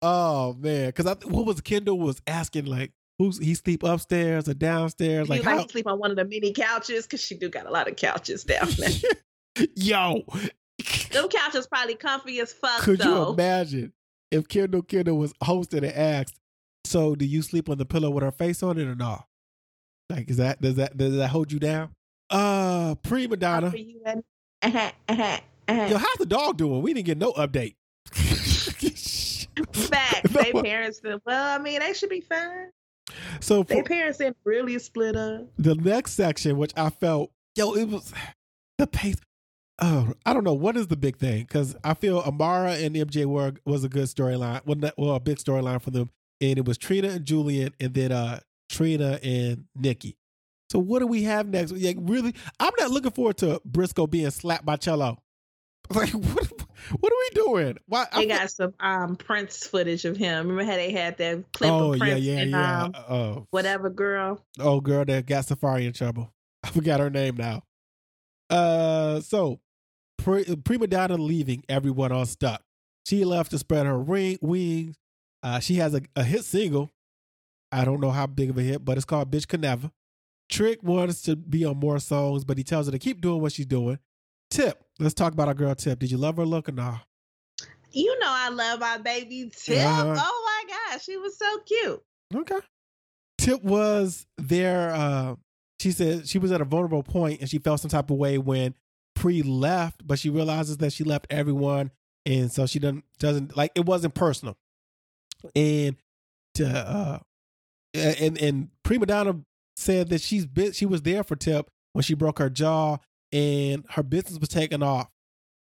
Oh 0.03 0.55
man, 0.55 0.89
because 0.89 1.07
I 1.07 1.15
what 1.29 1.47
was 1.47 1.61
Kendall 1.61 1.99
was 1.99 2.21
asking 2.27 2.67
like, 2.67 2.93
who's 3.19 3.39
he 3.39 3.55
sleep 3.55 3.85
upstairs 3.85 4.49
or 4.49 4.55
downstairs? 4.55 5.29
Like, 5.29 5.45
Like, 5.45 5.59
how? 5.61 5.67
sleep 5.69 5.87
on 5.87 5.99
one 6.01 6.11
of 6.11 6.17
the 6.17 6.25
mini 6.25 6.53
couches 6.53 7.07
because 7.07 7.23
she 7.23 7.37
do 7.37 7.49
got 7.49 7.67
a 7.67 7.71
lot 7.71 7.89
of 7.89 7.95
couches 7.97 8.43
down 8.45 8.69
there. 8.79 9.67
Yo, 9.77 10.25
Them 11.13 11.29
couches 11.29 11.69
probably 11.69 11.95
comfy 11.95 12.41
as 12.41 12.53
fuck 12.53 12.81
could 12.81 13.03
you 13.03 13.29
imagine 13.29 13.93
if 14.33 14.49
Kendall 14.49 14.83
Kendall 14.83 15.17
was 15.19 15.33
hosted 15.35 15.85
and 15.85 15.87
asked, 15.87 16.35
"So, 16.85 17.15
do 17.15 17.25
you 17.25 17.43
sleep 17.43 17.69
on 17.69 17.79
the 17.79 17.85
pillow 17.87 18.11
with 18.11 18.23
her 18.25 18.31
face 18.33 18.63
on 18.63 18.79
it 18.79 18.87
or 18.87 18.95
not?" 18.95 19.27
Like, 20.11 20.29
is 20.31 20.37
that 20.37 20.61
does 20.61 20.75
that 20.77 20.97
does 20.97 21.17
that 21.17 21.29
hold 21.29 21.51
you 21.53 21.59
down? 21.59 21.95
Uh, 22.31 22.95
prima 22.97 23.37
donna. 23.37 23.71
For 23.71 23.77
you 23.77 24.01
and- 24.07 24.23
uh-huh, 24.63 24.91
uh-huh, 25.09 25.39
uh-huh. 25.69 25.87
Yo, 25.91 25.99
how's 25.99 26.17
the 26.19 26.27
dog 26.27 26.57
doing? 26.57 26.81
We 26.83 26.95
didn't 26.95 27.07
get 27.07 27.19
no 27.19 27.33
update. 27.33 27.75
Facts. 28.15 29.47
No 29.57 30.43
They 30.43 30.53
parents, 30.53 31.01
well, 31.25 31.61
I 31.61 31.63
mean, 31.63 31.79
they 31.81 31.93
should 31.93 32.11
be 32.11 32.21
fine. 32.21 32.71
so 33.41 33.63
They 33.63 33.77
for 33.77 33.85
parents 33.85 34.19
didn't 34.19 34.37
really 34.45 34.79
split 34.81 35.15
up. 35.17 35.47
the 35.59 35.75
next 35.77 36.13
section, 36.15 36.57
which 36.57 36.73
I 36.77 36.91
felt, 36.91 37.31
yo, 37.55 37.73
it 37.75 37.85
was 37.85 38.13
the 38.79 38.87
pace. 38.89 39.15
Oh, 39.81 40.13
I 40.27 40.33
don't 40.33 40.43
know 40.45 40.55
what 40.55 40.77
is 40.77 40.89
the 40.89 40.97
big 40.97 41.19
thing 41.19 41.43
because 41.43 41.77
I 41.85 41.95
feel 41.95 42.19
Amara 42.21 42.73
and 42.73 42.97
Emjay 42.97 43.27
were 43.27 43.53
was 43.65 43.85
a 43.85 43.89
good 43.89 44.07
storyline. 44.07 44.63
Well, 44.67 44.77
not, 44.77 44.95
well, 44.97 45.15
a 45.15 45.21
big 45.21 45.37
storyline 45.39 45.81
for 45.83 45.91
them, 45.91 46.11
and 46.51 46.59
it 46.59 46.65
was 46.65 46.79
Trina 46.79 47.09
and 47.09 47.25
Julian, 47.25 47.73
and 47.81 47.95
then 47.95 48.13
uh 48.13 48.41
Trina 48.71 49.19
and 49.23 49.65
Nikki. 49.75 50.17
So 50.71 50.79
what 50.79 51.01
do 51.01 51.07
we 51.07 51.23
have 51.25 51.47
next? 51.49 51.73
Like, 51.73 51.97
really, 52.01 52.35
I'm 52.59 52.73
not 52.79 52.91
looking 52.91 53.11
forward 53.13 53.37
to 53.39 53.61
Briscoe 53.65 54.07
being 54.07 54.31
slapped 54.31 54.65
by 54.65 54.77
Cello. 54.77 55.19
Like, 55.95 56.13
what? 56.13 56.51
What 57.01 57.13
are 57.13 57.17
we 57.17 57.43
doing? 57.45 57.77
Why? 57.87 58.07
They 58.15 58.23
I- 58.23 58.39
got 58.39 58.51
some 58.51 58.73
um 58.81 59.17
Prince 59.17 59.67
footage 59.67 60.05
of 60.07 60.17
him. 60.17 60.49
Remember 60.49 60.65
how 60.71 60.77
they 60.79 60.91
had 60.93 61.19
that 61.19 61.45
clip 61.53 61.71
oh 61.71 61.93
of 61.93 61.99
yeah, 61.99 62.05
Prince 62.05 62.25
yeah, 62.25 62.39
and 62.39 62.51
yeah. 62.53 62.83
um, 62.85 62.95
Oh, 63.09 63.47
whatever 63.51 63.91
girl. 63.91 64.41
oh 64.59 64.81
girl 64.81 65.05
that 65.05 65.27
got 65.27 65.45
Safari 65.45 65.87
in 65.87 65.93
trouble. 65.93 66.33
I 66.63 66.71
forgot 66.71 67.01
her 67.01 67.11
name 67.11 67.37
now. 67.37 67.63
Uh, 68.51 69.21
so 69.21 69.61
Pre- 70.19 70.57
Prima 70.57 70.87
Donna 70.87 71.17
leaving 71.17 71.63
everyone 71.69 72.13
on 72.13 72.25
stuck. 72.27 72.63
She 73.07 73.25
left 73.27 73.51
to 73.51 73.59
spread 73.59 73.85
her 73.87 73.99
ring 73.99 74.39
wings. 74.41 74.97
Uh, 75.45 75.61
she 75.61 75.75
has 75.75 75.95
a, 75.95 76.01
a 76.17 76.25
hit 76.25 76.45
single. 76.45 76.91
I 77.71 77.85
don't 77.85 78.01
know 78.01 78.11
how 78.11 78.27
big 78.27 78.51
of 78.51 78.59
a 78.59 78.63
hit, 78.63 78.85
but 78.85 78.97
it's 78.97 79.05
called 79.05 79.31
"Bitch 79.31 79.47
Can 79.47 79.61
Never." 79.61 79.91
Trick 80.49 80.83
wants 80.83 81.23
to 81.23 81.37
be 81.37 81.65
on 81.65 81.77
more 81.77 81.99
songs, 81.99 82.45
but 82.45 82.59
he 82.59 82.65
tells 82.65 82.87
her 82.87 82.93
to 82.93 82.99
keep 82.99 83.21
doing 83.21 83.41
what 83.41 83.53
she's 83.53 83.67
doing. 83.67 83.99
Tip, 84.51 84.83
let's 84.99 85.15
talk 85.15 85.33
about 85.33 85.49
our 85.49 85.55
girl 85.55 85.75
Tip. 85.75 85.99
Did 85.99 86.11
you 86.11 86.17
love 86.17 86.37
her 86.39 86.47
look 86.47 86.69
or 86.69 86.73
nah? 86.73 86.99
You 87.91 88.19
know 88.19 88.29
I 88.29 88.49
love 88.49 88.81
my 88.81 88.99
baby 88.99 89.51
Tip. 89.55 89.85
Uh-huh. 89.85 90.15
Oh 90.17 90.65
my 90.67 90.75
gosh, 90.75 91.05
she 91.05 91.17
was 91.17 91.39
so 91.39 91.59
cute. 91.61 92.03
Okay. 92.35 92.61
Tip 93.39 93.63
was 93.63 94.27
there. 94.39 94.93
Uh, 94.95 95.37
she 95.81 95.93
said 95.93 96.27
she 96.27 96.39
was 96.39 96.53
at 96.53 96.61
a 96.61 96.65
vulnerable 96.65 97.03
point 97.03 97.41
and 97.41 97.51
she 97.51 97.59
felt 97.59 97.81
some 97.81 97.91
type 97.91 98.11
of 98.11 98.17
way 98.17 98.39
when 98.39 98.75
Pre 99.15 99.43
left, 99.43 100.07
but 100.07 100.19
she 100.19 100.31
realizes 100.31 100.79
that 100.79 100.93
she 100.93 101.05
left 101.05 101.27
everyone, 101.31 101.91
and 102.27 102.51
so 102.51 102.67
she 102.67 102.79
doesn't 102.79 103.05
doesn't 103.19 103.57
like 103.57 103.73
it 103.75 103.87
wasn't 103.87 104.15
personal. 104.15 104.57
And 105.55 105.97
to 106.55 106.67
uh, 106.67 107.19
and 107.95 108.41
and 108.41 108.69
Prima 108.83 109.07
Donna 109.07 109.41
said 109.77 110.09
that 110.11 110.21
she's 110.21 110.47
been 110.47 110.73
she 110.73 110.87
was 110.87 111.03
there 111.03 111.25
for 111.25 111.37
Tip 111.37 111.69
when 111.93 112.03
she 112.03 112.15
broke 112.15 112.39
her 112.39 112.51
jaw 112.51 112.99
and 113.33 113.85
her 113.91 114.03
business 114.03 114.39
was 114.39 114.49
taken 114.49 114.83
off. 114.83 115.09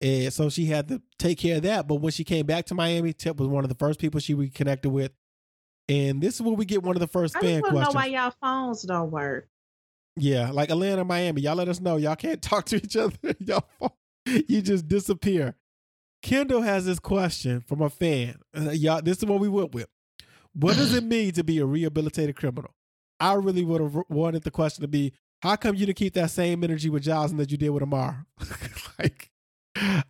And 0.00 0.32
so 0.32 0.50
she 0.50 0.66
had 0.66 0.88
to 0.88 1.00
take 1.18 1.38
care 1.38 1.56
of 1.56 1.62
that. 1.62 1.86
But 1.86 1.96
when 1.96 2.12
she 2.12 2.24
came 2.24 2.44
back 2.44 2.66
to 2.66 2.74
Miami, 2.74 3.12
Tip 3.12 3.38
was 3.38 3.48
one 3.48 3.64
of 3.64 3.68
the 3.68 3.76
first 3.76 4.00
people 4.00 4.18
she 4.20 4.34
reconnected 4.34 4.90
with. 4.90 5.12
And 5.88 6.20
this 6.20 6.34
is 6.34 6.42
where 6.42 6.54
we 6.54 6.64
get 6.64 6.82
one 6.82 6.96
of 6.96 7.00
the 7.00 7.06
first 7.06 7.36
I 7.36 7.40
fan 7.40 7.62
to 7.62 7.68
know 7.68 7.70
questions. 7.70 7.94
why 7.94 8.06
y'all 8.06 8.32
phones 8.42 8.82
don't 8.82 9.10
work. 9.10 9.48
Yeah, 10.16 10.50
like 10.50 10.70
Atlanta, 10.70 11.04
Miami. 11.04 11.42
Y'all 11.42 11.54
let 11.54 11.68
us 11.68 11.80
know. 11.80 11.96
Y'all 11.96 12.16
can't 12.16 12.42
talk 12.42 12.66
to 12.66 12.76
each 12.76 12.96
other. 12.96 13.16
Y'all, 13.38 13.64
you 14.26 14.60
just 14.60 14.88
disappear. 14.88 15.54
Kendall 16.22 16.62
has 16.62 16.86
this 16.86 16.98
question 16.98 17.60
from 17.60 17.82
a 17.82 17.90
fan. 17.90 18.36
Uh, 18.56 18.70
y'all, 18.70 19.02
this 19.02 19.18
is 19.18 19.24
what 19.24 19.40
we 19.40 19.48
went 19.48 19.74
with. 19.74 19.88
What 20.54 20.76
does 20.76 20.94
it 20.94 21.04
mean 21.04 21.32
to 21.32 21.44
be 21.44 21.58
a 21.58 21.66
rehabilitated 21.66 22.36
criminal? 22.36 22.72
I 23.18 23.34
really 23.34 23.64
would 23.64 23.80
have 23.80 23.96
wanted 24.08 24.42
the 24.42 24.50
question 24.50 24.82
to 24.82 24.88
be, 24.88 25.12
how 25.42 25.56
come 25.56 25.74
you 25.74 25.86
didn't 25.86 25.98
keep 25.98 26.14
that 26.14 26.30
same 26.30 26.62
energy 26.62 26.88
with 26.88 27.02
Jocelyn 27.02 27.38
that 27.38 27.50
you 27.50 27.56
did 27.56 27.70
with 27.70 27.82
Amar? 27.82 28.26
like, 28.98 29.30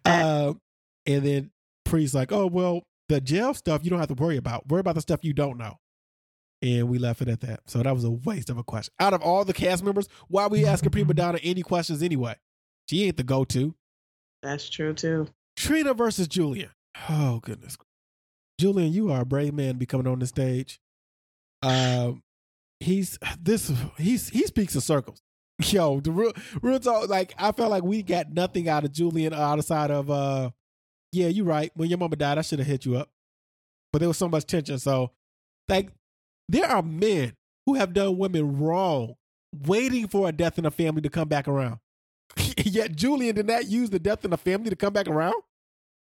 um, 0.04 0.60
and 1.06 1.24
then 1.24 1.50
Priest 1.84 2.14
like, 2.14 2.32
oh 2.32 2.46
well, 2.46 2.82
the 3.08 3.20
jail 3.20 3.54
stuff 3.54 3.82
you 3.82 3.90
don't 3.90 3.98
have 3.98 4.08
to 4.08 4.14
worry 4.14 4.36
about. 4.36 4.68
Worry 4.68 4.80
about 4.80 4.94
the 4.94 5.00
stuff 5.00 5.20
you 5.22 5.32
don't 5.32 5.58
know. 5.58 5.78
And 6.60 6.88
we 6.88 6.98
left 6.98 7.22
it 7.22 7.28
at 7.28 7.40
that. 7.40 7.60
So 7.66 7.82
that 7.82 7.92
was 7.92 8.04
a 8.04 8.10
waste 8.10 8.50
of 8.50 8.56
a 8.56 8.62
question. 8.62 8.94
Out 9.00 9.14
of 9.14 9.22
all 9.22 9.44
the 9.44 9.52
cast 9.52 9.82
members, 9.82 10.08
why 10.28 10.44
are 10.44 10.48
we 10.48 10.64
asking 10.64 10.90
Prima 10.90 11.12
Donna 11.12 11.38
any 11.42 11.62
questions 11.62 12.02
anyway? 12.02 12.36
She 12.88 13.04
ain't 13.04 13.16
the 13.16 13.24
go-to. 13.24 13.74
That's 14.42 14.68
true 14.68 14.94
too. 14.94 15.26
Trina 15.62 15.94
versus 15.94 16.26
Julian. 16.26 16.70
Oh 17.08 17.38
goodness. 17.40 17.76
Julian, 18.58 18.92
you 18.92 19.12
are 19.12 19.20
a 19.20 19.24
brave 19.24 19.54
man 19.54 19.74
to 19.74 19.78
be 19.78 19.86
coming 19.86 20.08
on 20.08 20.18
the 20.18 20.26
stage. 20.26 20.80
Um 21.62 22.24
he's 22.80 23.16
this 23.40 23.72
he's 23.96 24.28
he 24.28 24.44
speaks 24.44 24.74
in 24.74 24.80
circles. 24.80 25.22
Yo, 25.62 26.00
the 26.00 26.10
real 26.10 26.32
real 26.62 26.80
talk, 26.80 27.08
like 27.08 27.32
I 27.38 27.52
felt 27.52 27.70
like 27.70 27.84
we 27.84 28.02
got 28.02 28.32
nothing 28.32 28.68
out 28.68 28.84
of 28.84 28.90
Julian 28.90 29.32
outside 29.32 29.92
of 29.92 30.10
uh 30.10 30.50
yeah, 31.12 31.28
you're 31.28 31.44
right. 31.46 31.70
When 31.76 31.88
your 31.88 31.98
mama 31.98 32.16
died, 32.16 32.38
I 32.38 32.42
should 32.42 32.58
have 32.58 32.66
hit 32.66 32.84
you 32.84 32.96
up. 32.96 33.10
But 33.92 34.00
there 34.00 34.08
was 34.08 34.18
so 34.18 34.28
much 34.28 34.46
tension. 34.46 34.80
So 34.80 35.12
like 35.68 35.90
there 36.48 36.66
are 36.66 36.82
men 36.82 37.34
who 37.66 37.74
have 37.74 37.94
done 37.94 38.18
women 38.18 38.58
wrong, 38.58 39.14
waiting 39.64 40.08
for 40.08 40.28
a 40.28 40.32
death 40.32 40.58
in 40.58 40.64
the 40.64 40.72
family 40.72 41.02
to 41.02 41.08
come 41.08 41.28
back 41.28 41.46
around. 41.46 41.78
Yet 42.56 42.96
Julian 42.96 43.36
did 43.36 43.46
not 43.46 43.68
use 43.68 43.90
the 43.90 44.00
death 44.00 44.24
in 44.24 44.32
the 44.32 44.36
family 44.36 44.68
to 44.68 44.76
come 44.76 44.92
back 44.92 45.06
around. 45.06 45.34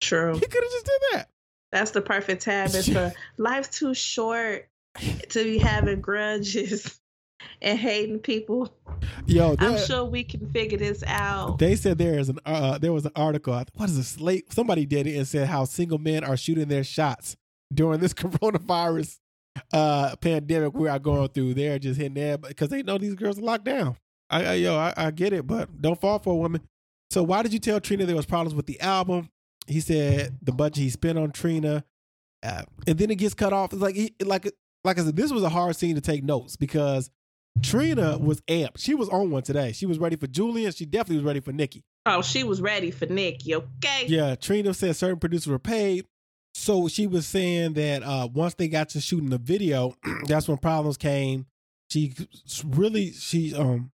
True. 0.02 0.35
He 0.35 0.40
could 0.40 0.62
have 0.62 0.73
just 0.73 0.85
did 0.85 1.00
that. 1.12 1.28
That's 1.71 1.92
the 1.92 2.02
perfect 2.02 2.42
time. 2.42 2.66
It's 2.66 2.88
for 2.88 3.12
life's 3.38 3.68
too 3.68 3.94
short 3.94 4.68
to 5.28 5.44
be 5.44 5.59
having 5.59 6.00
grudges 6.00 6.99
and 7.62 7.78
hating 7.78 8.18
people. 8.18 8.75
Yo, 9.26 9.54
I'm 9.59 9.78
sure 9.78 10.04
we 10.04 10.25
can 10.25 10.50
figure 10.50 10.76
this 10.76 11.04
out. 11.06 11.59
they 11.59 11.76
said 11.76 11.99
there 11.99 12.18
is 12.18 12.28
an 12.28 12.40
uh, 12.44 12.78
there 12.78 12.92
was 12.92 13.06
an 13.06 13.12
article. 13.14 13.54
What 13.75 13.88
is 13.88 13.97
a 13.97 14.04
slate? 14.04 14.52
Somebody 14.52 14.87
did 14.87 15.06
it 15.06 15.16
and 15.16 15.26
said 15.26 15.47
how 15.49 15.64
single 15.64 15.99
men 15.99 16.25
are 16.25 16.37
shooting 16.37 16.68
their 16.68 16.85
shots 16.85 17.37
during 17.73 18.00
this 18.00 18.12
coronavirus 18.14 19.18
uh 19.73 20.16
pandemic 20.16 20.75
we 20.75 20.88
are 20.88 20.99
going 20.99 21.28
through. 21.28 21.54
They're 21.54 21.78
just 21.78 21.99
hitting 21.99 22.14
there 22.14 22.38
because 22.38 22.71
they 22.71 22.82
know 22.82 22.99
these 22.99 23.14
girls 23.14 23.38
are 23.38 23.42
locked 23.42 23.64
down. 23.64 23.97
I, 24.28 24.44
I 24.44 24.52
yo, 24.54 24.76
I, 24.76 24.94
I 24.97 25.11
get 25.12 25.32
it, 25.32 25.47
but 25.47 25.80
don't 25.80 26.00
fall 26.00 26.18
for 26.18 26.32
a 26.32 26.37
woman. 26.37 26.62
So 27.11 27.23
why 27.23 27.42
did 27.42 27.52
you 27.52 27.61
tell 27.61 27.78
Trina 27.78 28.04
there 28.04 28.16
was 28.16 28.26
problems 28.26 28.54
with 28.54 28.66
the 28.66 28.80
album? 28.80 29.28
He 29.66 29.81
said 29.81 30.38
the 30.42 30.52
budget 30.52 30.83
he 30.83 30.90
spent 30.90 31.19
on 31.19 31.31
Trina, 31.31 31.85
uh, 32.42 32.62
and 32.87 32.99
then 32.99 33.11
it 33.11 33.16
gets 33.16 33.35
cut 33.35 33.52
off. 33.52 33.73
It's 33.73 33.83
like 33.83 33.95
he, 33.95 34.14
like 34.25 34.50
like 34.85 34.99
I 34.99 35.04
said, 35.04 35.16
this 35.16 35.33
was 35.33 35.42
a 35.42 35.49
hard 35.49 35.76
scene 35.76 35.95
to 35.95 36.00
take 36.00 36.25
notes 36.25 36.57
because 36.57 37.11
Trina 37.62 38.19
was 38.19 38.40
amped. 38.42 38.78
She 38.78 38.95
was 38.95 39.09
on 39.09 39.31
one 39.31 39.42
today. 39.42 39.73
She 39.73 39.87
was 39.87 39.99
ready 39.99 40.16
for 40.16 40.26
Julian. 40.26 40.73
She 40.73 40.87
definitely 40.87 41.16
was 41.16 41.25
ready 41.25 41.40
for 41.40 41.52
Nikki. 41.52 41.85
Oh, 42.07 42.23
she 42.23 42.42
was 42.42 42.61
ready 42.61 42.90
for 42.90 43.07
Nikki, 43.07 43.54
okay? 43.54 44.07
Yeah, 44.07 44.35
Trina 44.35 44.75
said 44.75 44.97
certain 44.97 45.21
producers 45.21 45.47
were 45.47 45.59
paid. 45.59 46.07
So 46.54 46.88
she 46.88 47.07
was 47.07 47.26
saying 47.26 47.75
that 47.75 48.02
uh, 48.02 48.28
once 48.33 48.54
they 48.54 48.69
got 48.69 48.90
to 48.90 49.00
shooting 49.00 49.31
the 49.31 49.38
video, 49.38 49.95
that's 50.26 50.49
when 50.49 50.59
problems 50.59 50.97
came. 50.97 51.47
She 51.90 52.14
really 52.64 53.12
she 53.12 53.54
um 53.54 53.92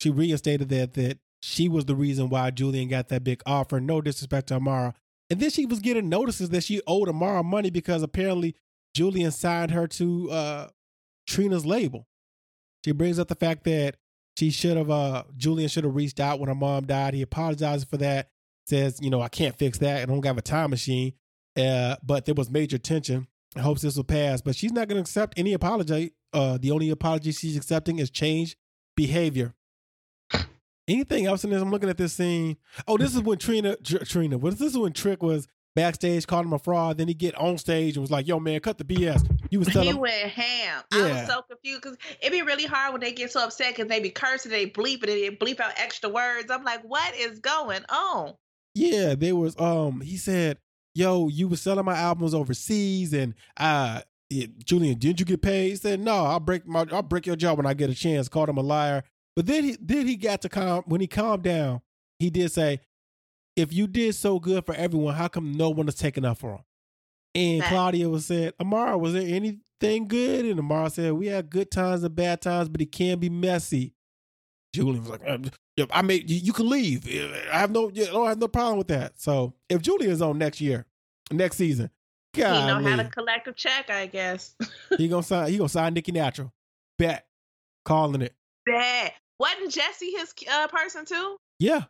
she 0.00 0.10
reinstated 0.10 0.68
that 0.68 0.94
that 0.94 1.18
she 1.42 1.68
was 1.68 1.84
the 1.84 1.96
reason 1.96 2.28
why 2.28 2.50
Julian 2.50 2.88
got 2.88 3.08
that 3.08 3.24
big 3.24 3.42
offer. 3.44 3.80
No 3.80 4.00
disrespect 4.00 4.48
to 4.48 4.54
Amara. 4.56 4.94
And 5.30 5.38
then 5.38 5.50
she 5.50 5.64
was 5.64 5.78
getting 5.78 6.08
notices 6.08 6.50
that 6.50 6.64
she 6.64 6.80
owed 6.86 7.08
Amara 7.08 7.42
money 7.44 7.70
because 7.70 8.02
apparently 8.02 8.56
Julian 8.94 9.30
signed 9.30 9.70
her 9.70 9.86
to 9.86 10.30
uh 10.30 10.68
Trina's 11.26 11.64
label. 11.64 12.08
She 12.84 12.92
brings 12.92 13.18
up 13.18 13.28
the 13.28 13.36
fact 13.36 13.64
that 13.64 13.96
she 14.36 14.50
should 14.50 14.76
have 14.76 14.90
uh 14.90 15.24
Julian 15.36 15.68
should 15.68 15.84
have 15.84 15.94
reached 15.94 16.18
out 16.18 16.40
when 16.40 16.48
her 16.48 16.54
mom 16.54 16.86
died. 16.86 17.14
He 17.14 17.22
apologizes 17.22 17.84
for 17.84 17.96
that. 17.98 18.30
Says, 18.66 18.98
you 19.00 19.10
know, 19.10 19.20
I 19.20 19.28
can't 19.28 19.56
fix 19.56 19.78
that. 19.78 20.02
I 20.02 20.04
don't 20.04 20.24
have 20.24 20.38
a 20.38 20.42
time 20.42 20.70
machine. 20.70 21.14
Uh, 21.56 21.96
but 22.04 22.24
there 22.24 22.34
was 22.34 22.50
major 22.50 22.78
tension. 22.78 23.26
I 23.56 23.60
hopes 23.60 23.82
this 23.82 23.96
will 23.96 24.04
pass. 24.04 24.40
But 24.40 24.54
she's 24.56 24.72
not 24.72 24.88
gonna 24.88 25.00
accept 25.00 25.34
any 25.38 25.52
apology. 25.52 26.12
Uh 26.32 26.58
the 26.58 26.72
only 26.72 26.90
apology 26.90 27.30
she's 27.32 27.56
accepting 27.56 27.98
is 28.00 28.10
change 28.10 28.56
behavior. 28.96 29.54
Anything 30.88 31.26
else 31.26 31.44
in 31.44 31.50
this? 31.50 31.62
I'm 31.62 31.70
looking 31.70 31.88
at 31.88 31.98
this 31.98 32.12
scene. 32.12 32.56
Oh, 32.88 32.96
this 32.96 33.14
is 33.14 33.22
when 33.22 33.38
Trina 33.38 33.76
Tr- 33.76 33.98
Trina 33.98 34.38
was 34.38 34.56
this 34.56 34.72
is 34.72 34.78
when 34.78 34.92
Trick 34.92 35.22
was 35.22 35.46
backstage, 35.76 36.26
called 36.26 36.46
him 36.46 36.52
a 36.52 36.58
fraud. 36.58 36.98
Then 36.98 37.08
he 37.08 37.14
get 37.14 37.34
on 37.36 37.58
stage 37.58 37.96
and 37.96 38.02
was 38.02 38.10
like, 38.10 38.26
"Yo, 38.26 38.40
man, 38.40 38.60
cut 38.60 38.78
the 38.78 38.84
BS." 38.84 39.24
You 39.50 39.58
was 39.60 39.68
He 39.68 39.74
telling 39.74 39.98
went 39.98 40.30
ham. 40.30 40.82
I 40.92 41.02
was 41.02 41.26
so 41.26 41.42
confused 41.42 41.82
because 41.82 41.98
it'd 42.20 42.32
be 42.32 42.42
really 42.42 42.66
hard 42.66 42.92
when 42.92 43.00
they 43.00 43.12
get 43.12 43.30
so 43.30 43.44
upset 43.44 43.74
because 43.76 43.88
they 43.88 44.00
be 44.00 44.10
cursing, 44.10 44.50
they 44.50 44.66
bleep 44.66 45.04
it, 45.04 45.10
and 45.10 45.22
they 45.22 45.36
bleep 45.36 45.60
out 45.60 45.72
extra 45.76 46.08
words. 46.08 46.50
I'm 46.50 46.64
like, 46.64 46.82
what 46.82 47.14
is 47.14 47.38
going 47.38 47.84
on? 47.88 48.34
Yeah, 48.74 49.14
there 49.14 49.36
was 49.36 49.58
um 49.58 50.00
he 50.00 50.16
said, 50.16 50.58
"Yo, 50.94 51.28
you 51.28 51.48
was 51.48 51.60
selling 51.60 51.84
my 51.84 51.96
albums 51.96 52.34
overseas 52.34 53.12
and 53.12 53.34
uh 53.56 54.02
it, 54.32 54.64
Julian, 54.64 54.96
didn't 54.98 55.20
you 55.20 55.26
get 55.26 55.42
paid?" 55.42 55.70
He 55.70 55.76
said, 55.76 56.00
"No, 56.00 56.24
I'll 56.24 56.40
break 56.40 56.66
my 56.66 56.86
I'll 56.92 57.02
break 57.02 57.26
your 57.26 57.36
jaw 57.36 57.54
when 57.54 57.66
I 57.66 57.74
get 57.74 57.90
a 57.90 57.94
chance." 57.94 58.28
Called 58.28 58.48
him 58.48 58.58
a 58.58 58.62
liar. 58.62 59.04
But 59.40 59.46
then 59.46 59.64
he 59.64 59.76
then 59.80 60.06
he 60.06 60.16
got 60.16 60.42
to 60.42 60.50
calm 60.50 60.82
when 60.84 61.00
he 61.00 61.06
calmed 61.06 61.44
down, 61.44 61.80
he 62.18 62.28
did 62.28 62.52
say, 62.52 62.82
"If 63.56 63.72
you 63.72 63.86
did 63.86 64.14
so 64.14 64.38
good 64.38 64.66
for 64.66 64.74
everyone, 64.74 65.14
how 65.14 65.28
come 65.28 65.52
no 65.52 65.70
one 65.70 65.88
is 65.88 65.94
taking 65.94 66.26
up 66.26 66.36
for 66.36 66.56
him?" 66.56 66.64
And. 67.34 67.62
Claudia 67.62 68.10
was 68.10 68.26
said, 68.26 68.52
"Amara, 68.60 68.98
was 68.98 69.14
there 69.14 69.26
anything 69.26 70.08
good?" 70.08 70.44
And 70.44 70.60
Amara 70.60 70.90
said, 70.90 71.14
"We 71.14 71.28
had 71.28 71.48
good 71.48 71.70
times 71.70 72.02
and 72.02 72.14
bad 72.14 72.42
times, 72.42 72.68
but 72.68 72.82
it 72.82 72.92
can 72.92 73.18
be 73.18 73.30
messy." 73.30 73.94
Julian 74.74 75.04
was 75.04 75.08
like, 75.08 75.26
"Uh, 75.26 75.38
I 75.90 76.02
made 76.02 76.28
you, 76.28 76.52
can 76.52 76.68
leave. 76.68 77.08
I 77.50 77.60
have 77.60 77.70
no, 77.70 77.88
I 77.88 77.92
don't 77.92 78.28
have 78.28 78.38
no 78.38 78.48
problem 78.48 78.76
with 78.76 78.88
that. 78.88 79.18
So 79.18 79.54
if 79.70 79.80
Julian's 79.80 80.20
on 80.20 80.36
next 80.36 80.60
year, 80.60 80.84
next 81.30 81.56
season, 81.56 81.88
God, 82.34 82.60
He 82.60 82.66
know 82.66 82.90
how 82.90 82.96
to 82.96 83.08
collect 83.08 83.48
a 83.48 83.54
check, 83.54 83.88
I 83.88 84.04
guess. 84.04 84.54
he 84.98 85.08
gonna 85.08 85.22
sign. 85.22 85.50
He 85.50 85.56
gonna 85.56 85.70
sign 85.70 85.94
Nikki 85.94 86.12
Natural. 86.12 86.52
Bet, 86.98 87.26
calling 87.86 88.20
it. 88.20 88.34
Bad. 88.66 89.12
Wasn't 89.40 89.72
Jesse 89.72 90.10
his 90.10 90.34
uh, 90.52 90.68
person 90.68 91.06
too? 91.06 91.36
Yeah, 91.58 91.84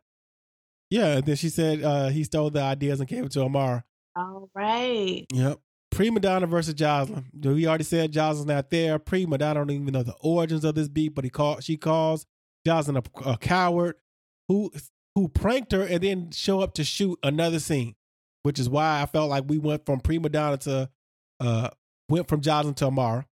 yeah. 0.89 1.17
And 1.17 1.27
then 1.27 1.35
she 1.35 1.49
said 1.49 1.83
uh, 1.83 2.09
he 2.09 2.23
stole 2.23 2.49
the 2.51 2.63
ideas 2.63 3.01
and 3.01 3.09
gave 3.09 3.25
it 3.25 3.33
to 3.33 3.43
Amara. 3.43 3.85
All 4.15 4.49
right. 4.55 5.27
Yep. 5.33 5.59
Prima 5.91 6.21
Donna 6.21 6.47
versus 6.47 6.75
Jocelyn. 6.75 7.27
We 7.43 7.67
already 7.67 7.83
said 7.83 8.13
Jocelyn's 8.13 8.47
not 8.47 8.71
there. 8.71 9.01
Prima 9.01 9.37
Donna 9.37 9.61
don't 9.61 9.71
even 9.73 9.93
know 9.93 10.05
the 10.05 10.15
origins 10.21 10.65
of 10.65 10.77
this 10.77 10.89
beat, 10.89 11.15
but 11.15 11.25
he 11.25 11.31
called. 11.31 11.65
She 11.65 11.77
calls 11.77 12.25
Jocelyn 12.65 12.99
a, 12.99 13.31
a 13.31 13.37
coward 13.37 13.97
who 14.47 14.71
who 15.17 15.29
pranked 15.29 15.73
her 15.73 15.83
and 15.83 16.03
then 16.05 16.31
show 16.31 16.61
up 16.61 16.75
to 16.75 16.85
shoot 16.85 17.19
another 17.25 17.59
scene, 17.59 17.97
which 18.45 18.61
is 18.61 18.69
why 18.69 19.03
I 19.03 19.07
felt 19.07 19.29
like 19.29 19.45
we 19.49 19.59
went 19.59 19.85
from 19.85 19.99
Prima 19.99 20.29
Donna 20.29 20.57
to 20.59 20.89
uh 21.41 21.71
went 22.09 22.29
from 22.29 22.43
Jocelyn 22.43 22.75
to 22.75 22.87
Amara. 22.87 23.27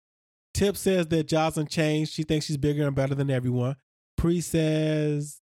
Tip 0.54 0.78
says 0.78 1.06
that 1.08 1.28
Jocelyn 1.28 1.66
changed. 1.66 2.14
She 2.14 2.23
thinks 2.23 2.46
she's 2.46 2.56
bigger 2.56 2.87
and 2.87 2.96
better 2.96 3.14
than 3.14 3.30
everyone. 3.30 3.76
Pre 4.26 4.40
says, 4.40 5.40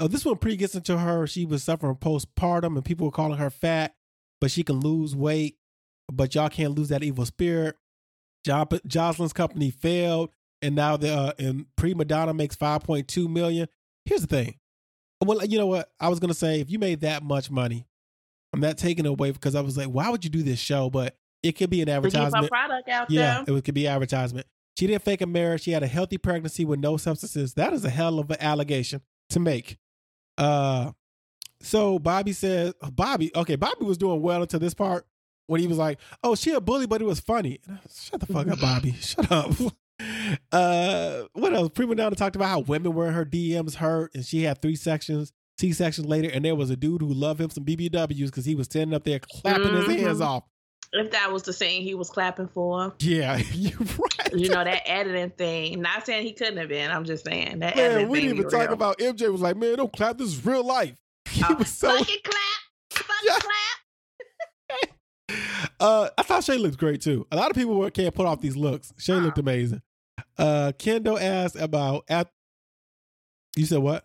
oh, 0.00 0.08
this 0.08 0.24
one 0.24 0.36
Pre 0.38 0.56
gets 0.56 0.74
into 0.74 0.96
her. 0.98 1.26
She 1.26 1.44
was 1.44 1.62
suffering 1.62 1.96
postpartum 1.96 2.76
and 2.76 2.84
people 2.84 3.06
were 3.06 3.12
calling 3.12 3.38
her 3.38 3.50
fat, 3.50 3.94
but 4.40 4.50
she 4.50 4.62
can 4.62 4.80
lose 4.80 5.14
weight 5.14 5.56
but 6.12 6.34
y'all 6.34 6.48
can't 6.48 6.74
lose 6.74 6.88
that 6.90 7.02
evil 7.02 7.24
spirit. 7.24 7.76
Jo- 8.44 8.66
Jocelyn's 8.86 9.32
company 9.32 9.70
failed, 9.70 10.30
and 10.60 10.74
now 10.74 10.96
the 10.96 11.14
uh, 11.14 11.32
and 11.38 11.64
Prima 11.76 12.04
Donna 12.04 12.34
makes 12.34 12.54
five 12.56 12.82
point 12.82 13.08
two 13.08 13.28
million. 13.28 13.68
Here's 14.04 14.20
the 14.20 14.26
thing. 14.26 14.58
Well, 15.24 15.44
you 15.46 15.58
know 15.58 15.66
what? 15.68 15.90
I 16.00 16.08
was 16.08 16.18
gonna 16.20 16.34
say 16.34 16.60
if 16.60 16.70
you 16.70 16.78
made 16.78 17.00
that 17.00 17.22
much 17.22 17.50
money, 17.50 17.86
I'm 18.52 18.60
not 18.60 18.78
taking 18.78 19.06
it 19.06 19.08
away 19.08 19.30
because 19.30 19.54
I 19.54 19.60
was 19.60 19.76
like, 19.76 19.86
why 19.86 20.10
would 20.10 20.24
you 20.24 20.30
do 20.30 20.42
this 20.42 20.58
show? 20.58 20.90
But 20.90 21.16
it 21.42 21.52
could 21.52 21.70
be 21.70 21.80
an 21.82 21.86
To 21.86 21.92
keep 21.92 22.02
her 22.02 22.06
advertisement. 22.18 22.50
product 22.50 22.88
out 22.88 23.10
Yeah, 23.10 23.44
there. 23.46 23.56
it 23.56 23.64
could 23.64 23.74
be 23.74 23.86
advertisement. 23.86 24.46
She 24.78 24.86
didn't 24.86 25.02
fake 25.02 25.20
a 25.20 25.26
marriage. 25.26 25.62
She 25.62 25.72
had 25.72 25.82
a 25.82 25.86
healthy 25.86 26.18
pregnancy 26.18 26.64
with 26.64 26.80
no 26.80 26.96
substances. 26.96 27.54
That 27.54 27.72
is 27.72 27.84
a 27.84 27.90
hell 27.90 28.18
of 28.18 28.30
an 28.30 28.38
allegation 28.40 29.02
to 29.30 29.40
make. 29.40 29.78
Uh, 30.38 30.92
so 31.60 31.98
Bobby 31.98 32.32
said, 32.32 32.74
Bobby, 32.92 33.30
okay, 33.36 33.56
Bobby 33.56 33.84
was 33.84 33.98
doing 33.98 34.22
well 34.22 34.42
until 34.42 34.60
this 34.60 34.74
part 34.74 35.06
when 35.46 35.60
he 35.60 35.66
was 35.66 35.78
like, 35.78 35.98
"Oh, 36.24 36.34
she 36.34 36.52
a 36.52 36.60
bully, 36.60 36.86
but 36.86 37.02
it 37.02 37.04
was 37.04 37.20
funny." 37.20 37.60
Shut 37.92 38.20
the 38.20 38.26
fuck 38.26 38.48
up, 38.48 38.60
Bobby. 38.60 38.92
Shut 38.92 39.30
up. 39.30 39.52
Uh, 40.50 41.24
what 41.34 41.54
else? 41.54 41.68
Prima 41.68 41.94
Donna 41.94 42.16
talked 42.16 42.34
about 42.34 42.48
how 42.48 42.58
women 42.60 42.92
were 42.92 43.06
in 43.06 43.14
her 43.14 43.24
DMs 43.24 43.76
hurt, 43.76 44.12
and 44.14 44.26
she 44.26 44.42
had 44.42 44.60
three 44.60 44.74
sections 44.74 45.32
C 45.58 45.72
sections 45.72 46.08
later, 46.08 46.28
and 46.28 46.44
there 46.44 46.56
was 46.56 46.70
a 46.70 46.76
dude 46.76 47.02
who 47.02 47.12
loved 47.12 47.40
him 47.40 47.50
some 47.50 47.64
BBWs 47.64 48.26
because 48.26 48.44
he 48.44 48.56
was 48.56 48.66
standing 48.66 48.94
up 48.94 49.04
there 49.04 49.20
clapping 49.20 49.74
his 49.74 49.86
hands 49.86 50.20
off. 50.20 50.42
If 50.94 51.10
that 51.12 51.32
was 51.32 51.42
the 51.42 51.52
scene 51.54 51.82
he 51.82 51.94
was 51.94 52.10
clapping 52.10 52.48
for, 52.48 52.92
Yeah, 52.98 53.36
you're 53.52 53.78
right. 53.78 54.32
you 54.34 54.48
know 54.50 54.62
that 54.62 54.82
editing 54.86 55.30
thing. 55.30 55.80
Not 55.80 56.04
saying 56.04 56.24
he 56.26 56.32
couldn't 56.34 56.58
have 56.58 56.68
been. 56.68 56.90
I'm 56.90 57.04
just 57.04 57.24
saying 57.24 57.60
that 57.60 57.76
man, 57.76 57.84
editing 57.92 58.08
we 58.10 58.18
thing 58.20 58.28
didn't 58.28 58.38
even 58.40 58.50
talk 58.50 58.64
real. 58.68 58.72
about 58.74 58.98
Emjay 58.98 59.32
was 59.32 59.40
like, 59.40 59.56
man, 59.56 59.76
don't 59.76 59.92
clap. 59.92 60.18
This 60.18 60.28
is 60.28 60.44
real 60.44 60.64
life. 60.64 60.96
He 61.30 61.42
Oh, 61.48 61.54
was 61.54 61.68
so. 61.70 61.88
fucking 61.96 62.18
clap, 62.24 62.36
fucking 62.90 63.14
Yeah. 63.24 63.38
clap. 63.38 64.90
Uh, 65.80 66.08
I 66.18 66.22
thought 66.22 66.44
Shay 66.44 66.58
looked 66.58 66.76
great 66.78 67.00
too. 67.00 67.26
A 67.32 67.36
lot 67.36 67.50
of 67.50 67.56
people 67.56 67.90
can't 67.90 68.14
put 68.14 68.26
off 68.26 68.40
these 68.40 68.56
looks. 68.56 68.92
Shay 68.98 69.14
looked 69.14 69.38
Uh-uh. 69.38 69.42
amazing. 69.42 69.82
Uh, 70.38 70.72
Kendall 70.78 71.18
asked 71.18 71.56
about 71.56 72.04
at. 72.08 72.28
You 73.56 73.64
said 73.66 73.78
what? 73.78 74.04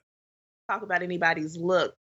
Talk 0.71 0.81
about 0.81 1.03
anybody's 1.03 1.55
look. 1.57 1.93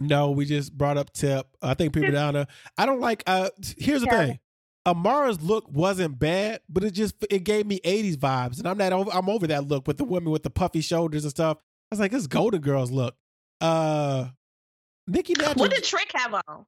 No, 0.00 0.30
we 0.30 0.44
just 0.44 0.76
brought 0.76 0.96
up 0.98 1.12
Tip. 1.12 1.46
I 1.62 1.74
think 1.74 1.94
people 1.94 2.10
down 2.12 2.34
there. 2.34 2.46
I 2.76 2.86
don't 2.86 3.00
like. 3.00 3.22
Uh, 3.26 3.50
here's 3.78 4.02
the 4.02 4.08
Yeah. 4.10 4.26
thing. 4.26 4.38
Amara's 4.86 5.40
look 5.40 5.68
wasn't 5.68 6.18
bad, 6.18 6.60
but 6.68 6.84
it 6.84 6.92
just 6.92 7.16
it 7.30 7.42
gave 7.44 7.66
me 7.66 7.80
'80s 7.84 8.16
vibes, 8.16 8.58
and 8.58 8.68
I'm 8.68 8.78
not 8.78 8.92
over. 8.92 9.10
I'm 9.12 9.28
over 9.28 9.46
that 9.48 9.66
look 9.66 9.88
with 9.88 9.96
the 9.96 10.04
women 10.04 10.30
with 10.30 10.42
the 10.44 10.50
puffy 10.50 10.80
shoulders 10.80 11.24
and 11.24 11.30
stuff. 11.30 11.58
I 11.58 11.94
was 11.94 12.00
like, 12.00 12.12
it's 12.12 12.26
Golden 12.28 12.60
Girls 12.60 12.90
look. 12.92 13.16
Uh, 13.60 14.28
Nikki 15.08 15.32
Natural, 15.34 15.54
What 15.56 15.70
did 15.72 15.82
Trick 15.84 16.10
have 16.14 16.34
on? 16.46 16.66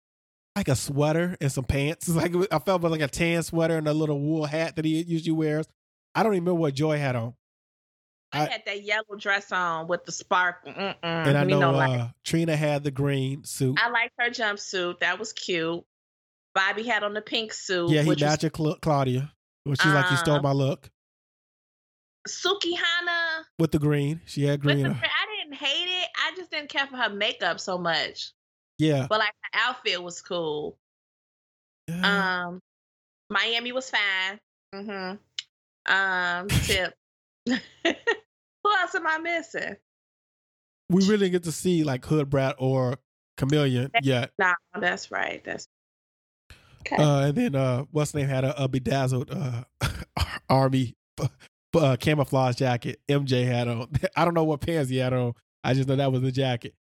like 0.56 0.68
a 0.68 0.74
sweater 0.74 1.36
and 1.40 1.52
some 1.52 1.64
pants. 1.64 2.08
It's 2.08 2.16
like 2.16 2.34
I 2.52 2.58
felt 2.58 2.82
like 2.82 3.00
a 3.00 3.06
tan 3.08 3.42
sweater 3.44 3.76
and 3.78 3.86
a 3.86 3.94
little 3.94 4.18
wool 4.20 4.46
hat 4.46 4.74
that 4.76 4.84
he 4.84 5.02
usually 5.02 5.32
wears. 5.36 5.66
I 6.14 6.22
don't 6.24 6.32
even 6.32 6.44
remember 6.44 6.60
what 6.60 6.74
Joy 6.74 6.98
had 6.98 7.14
on. 7.14 7.34
I, 8.32 8.42
I- 8.46 8.50
had 8.50 8.62
that 8.66 8.82
yellow 8.84 9.16
dress 9.18 9.50
on 9.52 9.88
with 9.88 10.04
the 10.04 10.12
sparkle. 10.12 10.72
Mm-mm. 10.72 10.94
And 11.02 11.38
I 11.38 11.44
know 11.44 11.60
don't 11.60 11.74
uh, 11.76 12.08
Trina 12.24 12.56
had 12.56 12.84
the 12.84 12.90
green 12.90 13.44
suit. 13.44 13.78
I 13.82 13.88
liked 13.90 14.14
her 14.18 14.30
jumpsuit. 14.30 15.00
That 15.00 15.18
was 15.18 15.32
cute. 15.32 15.82
Bobby 16.54 16.82
had 16.82 17.02
on 17.04 17.14
the 17.14 17.20
pink 17.22 17.52
suit. 17.52 17.90
yeah, 17.90 18.02
he 18.02 18.08
which 18.08 18.22
was 18.22 18.36
Cla- 18.52 18.78
Claudia. 18.80 19.32
When 19.64 19.76
she's 19.76 19.92
like, 19.92 20.10
you 20.10 20.16
stole 20.16 20.36
Uh, 20.36 20.42
my 20.42 20.52
look 20.52 20.90
Sukihana. 22.26 23.44
with 23.58 23.70
the 23.72 23.78
green. 23.78 24.20
She 24.26 24.44
had 24.44 24.60
green. 24.60 24.82
the, 24.82 24.88
I 24.90 25.42
didn't 25.42 25.56
hate 25.56 25.88
it. 26.02 26.08
I 26.16 26.32
just 26.36 26.50
didn't 26.50 26.68
care 26.68 26.86
for 26.86 26.96
her 26.96 27.08
makeup 27.10 27.60
so 27.60 27.78
much. 27.78 28.32
yeah. 28.78 29.06
But 29.08 29.20
like 29.20 29.32
her 29.52 29.60
outfit 29.60 30.02
was 30.02 30.20
cool. 30.20 30.78
Yeah. 31.86 32.44
Um, 32.48 32.60
Miami 33.30 33.72
was 33.72 33.90
fine. 33.90 34.38
Mm-hmm. 34.74 35.92
Um, 35.92 36.48
Tip. 36.64 36.94
Else 38.88 38.94
am 38.94 39.06
I 39.06 39.18
missing? 39.18 39.76
we 40.90 41.06
really 41.06 41.30
get 41.30 41.42
to 41.44 41.52
see 41.52 41.84
like 41.84 42.04
Hood 42.04 42.30
Brat 42.30 42.56
or 42.58 42.98
Chameleon 43.36 43.90
yet. 44.02 44.32
No, 44.38 44.52
that's 44.80 45.10
right. 45.10 45.42
That's 45.44 45.68
okay. 46.86 47.02
Uh, 47.02 47.26
and 47.26 47.34
then 47.36 47.54
uh, 47.54 47.84
what's 47.90 48.14
name 48.14 48.26
had 48.26 48.44
a, 48.44 48.64
a 48.64 48.68
bedazzled 48.68 49.30
uh, 49.30 49.64
army 50.48 50.96
uh, 51.74 51.96
camouflage 52.00 52.56
jacket. 52.56 53.00
Emjay 53.08 53.44
had 53.44 53.68
on. 53.68 53.88
I 54.16 54.24
don't 54.24 54.34
know 54.34 54.44
what 54.44 54.60
pants 54.60 54.90
he 54.90 54.96
had 54.96 55.12
on. 55.12 55.34
I 55.62 55.74
just 55.74 55.88
know 55.88 55.96
that 55.96 56.12
was 56.12 56.22
the 56.22 56.32
jacket. 56.32 56.74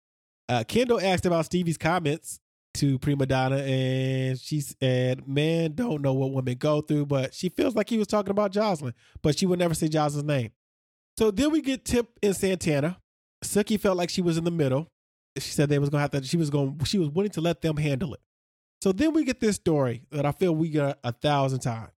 Uh, 0.49 0.63
Kendall 0.67 1.01
asked 1.01 1.27
about 1.27 1.45
Stevie's 1.45 1.79
comments 1.79 2.39
to 2.75 2.99
Prima 3.01 3.27
Donna, 3.27 3.57
and 3.57 4.39
she 4.39 4.61
said, 4.61 5.27
"Man, 5.27 5.73
don't 5.73 6.03
know 6.03 6.13
what 6.13 6.33
women 6.33 6.57
go 6.57 6.81
through, 6.81 7.07
but 7.07 7.35
she 7.35 7.49
feels 7.49 7.75
like 7.75 7.91
he 7.91 7.99
was 7.99 8.07
talking 8.07 8.31
about 8.31 8.53
Jocelyn, 8.53 8.95
but 9.23 9.37
she 9.37 9.47
would 9.47 9.59
never 9.59 9.75
say 9.75 9.89
Jocelyn's 9.89 10.29
name." 10.29 10.53
So 11.19 11.31
then 11.31 11.51
we 11.51 11.63
get 11.63 11.85
Tip 11.85 12.09
and 12.23 12.37
Santana. 12.37 12.99
Suki 13.45 13.81
felt 13.81 13.97
like 13.97 14.11
she 14.11 14.23
was 14.23 14.37
in 14.37 14.45
the 14.45 14.51
middle. 14.51 14.89
She 15.39 15.51
said 15.51 15.69
they 15.69 15.79
was 15.79 15.91
gonna 15.91 16.03
have 16.03 16.11
to. 16.13 16.23
She 16.25 16.37
was 16.37 16.51
going. 16.51 16.79
She 16.85 16.99
was 16.99 17.11
willing 17.11 17.31
to 17.33 17.41
let 17.41 17.61
them 17.61 17.77
handle 17.77 18.15
it. 18.15 18.21
So 18.83 18.93
then 18.93 19.13
we 19.13 19.25
get 19.25 19.41
this 19.41 19.57
story 19.57 20.03
that 20.11 20.27
I 20.27 20.33
feel 20.33 20.55
we 20.55 20.69
got 20.69 20.99
a 21.05 21.13
thousand 21.13 21.61
times. 21.61 21.93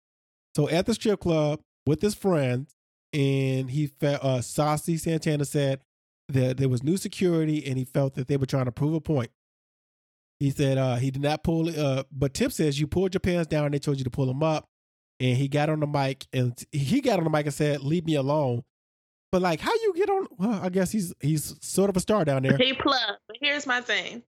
So 0.55 0.69
at 0.69 0.87
the 0.87 0.95
strip 0.95 1.21
club 1.21 1.61
with 1.87 2.01
his 2.01 2.15
friends, 2.15 2.75
and 3.13 3.71
he 3.71 3.87
felt 3.87 4.23
uh, 4.23 4.41
Saucy 4.41 4.97
Santana 4.97 5.45
said 5.45 5.81
that 6.29 6.57
there 6.57 6.69
was 6.69 6.83
new 6.83 6.97
security, 6.97 7.67
and 7.67 7.79
he 7.79 7.85
felt 7.85 8.15
that 8.15 8.29
they 8.29 8.37
were 8.37 8.47
trying 8.47 8.65
to 8.67 8.73
prove 8.73 8.95
a 8.95 9.01
point. 9.01 9.31
He 10.41 10.51
said 10.51 10.77
uh, 10.77 10.97
he 10.97 11.11
did 11.11 11.23
not 11.23 11.43
pull 11.43 11.69
it, 11.69 11.79
uh, 11.79 12.05
but 12.13 12.35
Tip 12.35 12.53
says 12.53 12.79
you 12.79 12.87
pulled 12.87 13.15
your 13.15 13.21
pants 13.21 13.47
down. 13.47 13.67
And 13.67 13.75
they 13.75 13.79
told 13.79 13.99
you 13.99 14.05
to 14.05 14.11
pull 14.11 14.27
them 14.27 14.43
up, 14.43 14.67
and 15.21 15.37
he 15.37 15.49
got 15.49 15.71
on 15.71 15.81
the 15.81 15.87
mic 15.87 16.27
and 16.33 16.55
he 16.73 17.01
got 17.01 17.19
on 17.19 17.25
the 17.25 17.31
mic 17.31 17.47
and 17.47 17.55
said, 17.55 17.83
"Leave 17.83 18.07
me 18.07 18.15
alone." 18.15 18.63
But 19.37 19.43
like, 19.43 19.61
how 19.61 19.75
you 19.75 19.93
get 19.95 20.09
on? 20.09 20.27
Well, 20.39 20.61
I 20.63 20.71
guess 20.71 20.91
he's 20.91 21.13
he's 21.21 21.57
sort 21.61 21.91
of 21.91 21.97
a 21.99 22.01
star 22.01 22.25
down 22.25 22.43
there. 22.43 22.57
He 22.57 22.73
plugged. 22.73 23.19
But 23.29 23.37
here's 23.39 23.67
my 23.67 23.83
thing. 23.83 24.23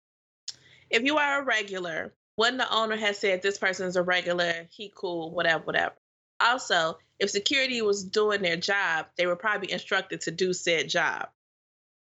If 0.90 1.02
you 1.02 1.16
are 1.16 1.40
a 1.40 1.44
regular, 1.46 2.12
when 2.36 2.58
the 2.58 2.70
owner 2.70 2.94
has 2.94 3.18
said 3.18 3.40
this 3.40 3.56
person 3.56 3.86
is 3.86 3.96
a 3.96 4.02
regular, 4.02 4.68
he 4.70 4.92
cool, 4.94 5.30
whatever, 5.30 5.64
whatever. 5.64 5.94
Also, 6.40 6.98
if 7.18 7.30
security 7.30 7.80
was 7.80 8.04
doing 8.04 8.42
their 8.42 8.58
job, 8.58 9.06
they 9.16 9.24
were 9.24 9.34
probably 9.34 9.72
instructed 9.72 10.20
to 10.20 10.30
do 10.30 10.52
said 10.52 10.90
job. 10.90 11.30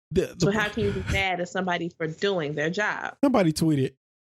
The- 0.10 0.34
the- 0.36 0.46
So 0.48 0.52
how 0.52 0.68
can 0.70 0.86
you 0.86 0.92
be 0.92 1.04
mad 1.14 1.40
at 1.42 1.50
somebody 1.50 1.90
for 1.96 2.08
doing 2.08 2.56
their 2.56 2.72
job? 2.72 3.18
Somebody 3.24 3.54
tweeted 3.54 3.94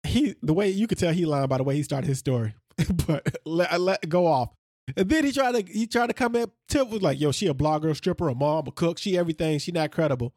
he 0.06 0.36
the 0.42 0.54
way 0.54 0.68
you 0.72 0.88
could 0.88 0.98
tell 0.98 1.14
he 1.14 1.26
lied 1.26 1.48
by 1.48 1.58
the 1.58 1.64
way 1.64 1.76
he 1.76 1.84
started 1.84 2.08
his 2.10 2.20
story, 2.20 2.54
but 3.08 3.38
let, 3.46 3.80
let 3.80 4.10
go 4.10 4.28
off. 4.28 4.50
And 4.96 5.10
then 5.10 5.26
he 5.26 5.32
tried 5.32 5.54
to 5.54 5.72
he 5.72 5.86
tried 5.88 6.08
to 6.08 6.14
come 6.14 6.36
at 6.36 6.50
Tip 6.68 6.90
was 6.90 7.02
like, 7.02 7.20
"Yo, 7.20 7.32
she 7.32 7.48
a 7.48 7.54
blogger, 7.54 7.90
a 7.90 7.96
stripper, 7.96 8.30
a 8.30 8.36
mom, 8.36 8.68
a 8.68 8.72
cook, 8.72 8.98
she 8.98 9.18
everything. 9.18 9.60
She 9.60 9.72
not 9.72 9.92
credible." 9.92 10.34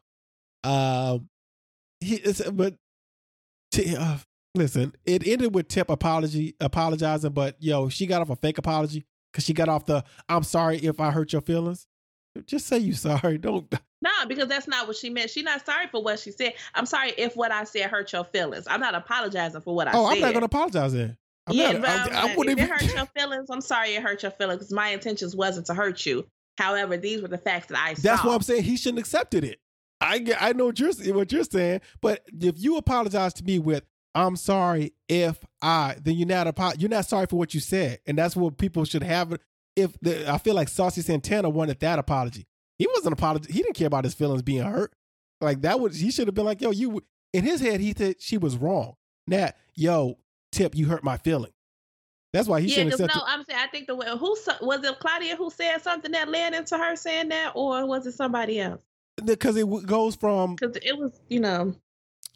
Um, 0.63 1.29
he 1.99 2.15
it's, 2.15 2.41
but 2.49 2.75
T- 3.71 3.95
uh, 3.95 4.17
listen, 4.53 4.93
it 5.05 5.25
ended 5.25 5.55
with 5.55 5.69
Tip 5.69 5.89
apology 5.89 6.55
apologizing, 6.59 7.31
but 7.31 7.55
yo, 7.59 7.87
she 7.89 8.05
got 8.05 8.21
off 8.21 8.29
a 8.29 8.35
fake 8.35 8.57
apology 8.57 9.05
because 9.31 9.45
she 9.45 9.53
got 9.53 9.69
off 9.69 9.85
the 9.85 10.03
"I'm 10.27 10.43
sorry 10.43 10.77
if 10.77 10.99
I 10.99 11.11
hurt 11.11 11.31
your 11.31 11.41
feelings." 11.41 11.87
Just 12.45 12.67
say 12.67 12.77
you 12.77 12.93
sorry. 12.93 13.37
Don't 13.37 13.73
No, 14.03 14.09
because 14.27 14.47
that's 14.47 14.67
not 14.67 14.87
what 14.87 14.95
she 14.95 15.11
meant. 15.11 15.29
She's 15.29 15.43
not 15.43 15.63
sorry 15.63 15.85
for 15.87 16.01
what 16.01 16.19
she 16.19 16.31
said. 16.31 16.53
I'm 16.73 16.87
sorry 16.87 17.13
if 17.17 17.35
what 17.35 17.51
I 17.51 17.65
said 17.65 17.89
hurt 17.89 18.11
your 18.11 18.23
feelings. 18.23 18.65
I'm 18.67 18.79
not 18.79 18.95
apologizing 18.95 19.61
for 19.61 19.75
what 19.75 19.87
I 19.87 19.91
oh, 19.93 20.07
said. 20.09 20.15
I'm 20.15 20.21
not 20.21 20.33
gonna 20.33 20.45
apologize 20.47 20.93
then. 20.93 21.17
I'm 21.47 21.55
yeah, 21.55 21.71
not, 21.73 21.81
but 21.81 22.13
I, 22.13 22.31
I 22.31 22.35
wouldn't 22.35 22.59
if 22.59 22.63
it 22.65 22.69
even- 22.71 22.87
hurt 22.87 22.95
your 22.95 23.05
feelings, 23.17 23.49
I'm 23.49 23.61
sorry 23.61 23.95
it 23.95 24.01
hurt 24.03 24.21
your 24.23 24.31
feelings. 24.31 24.71
My 24.71 24.89
intentions 24.89 25.35
wasn't 25.35 25.65
to 25.67 25.73
hurt 25.73 26.05
you. 26.05 26.25
However, 26.57 26.97
these 26.97 27.21
were 27.21 27.27
the 27.27 27.37
facts 27.37 27.67
that 27.67 27.77
I 27.79 27.93
saw. 27.95 28.01
That's 28.03 28.23
why 28.23 28.35
I'm 28.35 28.41
saying. 28.41 28.63
He 28.63 28.77
shouldn't 28.77 28.99
accepted 28.99 29.43
it. 29.43 29.59
I 29.99 30.23
I 30.39 30.53
know 30.53 30.65
what 30.65 30.79
you're 30.79 30.93
what 31.15 31.31
you're 31.31 31.43
saying, 31.43 31.81
but 32.01 32.23
if 32.39 32.55
you 32.57 32.77
apologize 32.77 33.33
to 33.35 33.43
me 33.43 33.57
with 33.59 33.83
"I'm 34.13 34.35
sorry 34.35 34.93
if 35.07 35.43
I," 35.61 35.95
then 36.01 36.15
you're 36.15 36.27
not 36.27 36.47
apo- 36.47 36.73
you're 36.77 36.89
not 36.89 37.05
sorry 37.05 37.25
for 37.27 37.37
what 37.37 37.53
you 37.53 37.59
said, 37.59 37.99
and 38.05 38.17
that's 38.17 38.35
what 38.35 38.57
people 38.57 38.83
should 38.85 39.03
have. 39.03 39.37
If 39.75 39.97
the, 40.01 40.29
I 40.31 40.37
feel 40.37 40.53
like 40.53 40.67
Saucy 40.67 41.01
Santana 41.01 41.49
wanted 41.49 41.79
that 41.79 41.97
apology, 41.97 42.45
he 42.77 42.87
wasn't 42.93 43.13
apology. 43.13 43.51
He 43.53 43.61
didn't 43.61 43.75
care 43.75 43.87
about 43.87 44.03
his 44.03 44.13
feelings 44.13 44.41
being 44.41 44.63
hurt. 44.63 44.93
Like 45.39 45.61
that 45.61 45.79
was 45.79 45.97
he 45.99 46.11
should 46.11 46.27
have 46.27 46.35
been 46.35 46.45
like, 46.45 46.61
"Yo, 46.61 46.71
you." 46.71 47.01
In 47.33 47.45
his 47.45 47.61
head, 47.61 47.79
he 47.79 47.93
said 47.97 48.21
she 48.21 48.37
was 48.37 48.57
wrong. 48.57 48.95
Now, 49.25 49.51
yo, 49.73 50.17
Tip, 50.51 50.75
you 50.75 50.87
hurt 50.87 51.03
my 51.03 51.17
feeling. 51.17 51.51
That's 52.33 52.47
why 52.47 52.61
he 52.61 52.67
yeah, 52.67 52.75
shouldn't 52.75 52.93
accept 52.93 53.15
no, 53.15 53.21
I'm 53.25 53.43
saying 53.43 53.59
I 53.61 53.67
think 53.67 53.87
the 53.87 53.95
way 53.95 54.07
who 54.09 54.37
was 54.61 54.83
it 54.83 54.99
Claudia 54.99 55.35
who 55.35 55.49
said 55.49 55.81
something 55.81 56.11
that 56.11 56.29
led 56.29 56.53
into 56.53 56.77
her 56.77 56.95
saying 56.95 57.29
that, 57.29 57.51
or 57.55 57.85
was 57.85 58.05
it 58.05 58.13
somebody 58.13 58.59
else? 58.59 58.81
because 59.25 59.55
it 59.57 59.67
goes 59.85 60.15
from 60.15 60.55
Because 60.55 60.77
it 60.81 60.97
was, 60.97 61.19
you 61.29 61.39
know, 61.39 61.75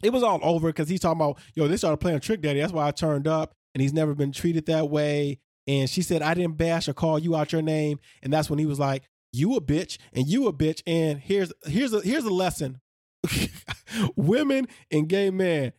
it 0.02 0.12
was 0.12 0.22
all 0.22 0.40
over 0.42 0.68
because 0.68 0.88
he's 0.88 1.00
talking 1.00 1.20
about, 1.20 1.38
yo, 1.54 1.68
they 1.68 1.76
started 1.76 1.98
playing 1.98 2.20
Trick 2.20 2.42
Daddy. 2.42 2.60
That's 2.60 2.72
why 2.72 2.86
I 2.86 2.90
turned 2.90 3.26
up, 3.26 3.54
and 3.74 3.82
he's 3.82 3.92
never 3.92 4.14
been 4.14 4.32
treated 4.32 4.66
that 4.66 4.90
way. 4.90 5.40
And 5.66 5.90
she 5.90 6.02
said, 6.02 6.22
I 6.22 6.34
didn't 6.34 6.56
bash 6.56 6.88
or 6.88 6.92
call 6.92 7.18
you 7.18 7.34
out 7.34 7.52
your 7.52 7.62
name. 7.62 7.98
And 8.22 8.32
that's 8.32 8.48
when 8.48 8.58
he 8.58 8.66
was 8.66 8.78
like, 8.78 9.08
you 9.32 9.56
a 9.56 9.60
bitch 9.60 9.98
and 10.12 10.28
you 10.28 10.46
a 10.46 10.52
bitch. 10.52 10.82
And 10.86 11.18
here's 11.18 11.52
here's 11.66 11.92
a 11.92 12.00
here's 12.00 12.24
a 12.24 12.32
lesson. 12.32 12.80
Women 14.16 14.68
and 14.90 15.08
gay 15.08 15.30
men, 15.30 15.72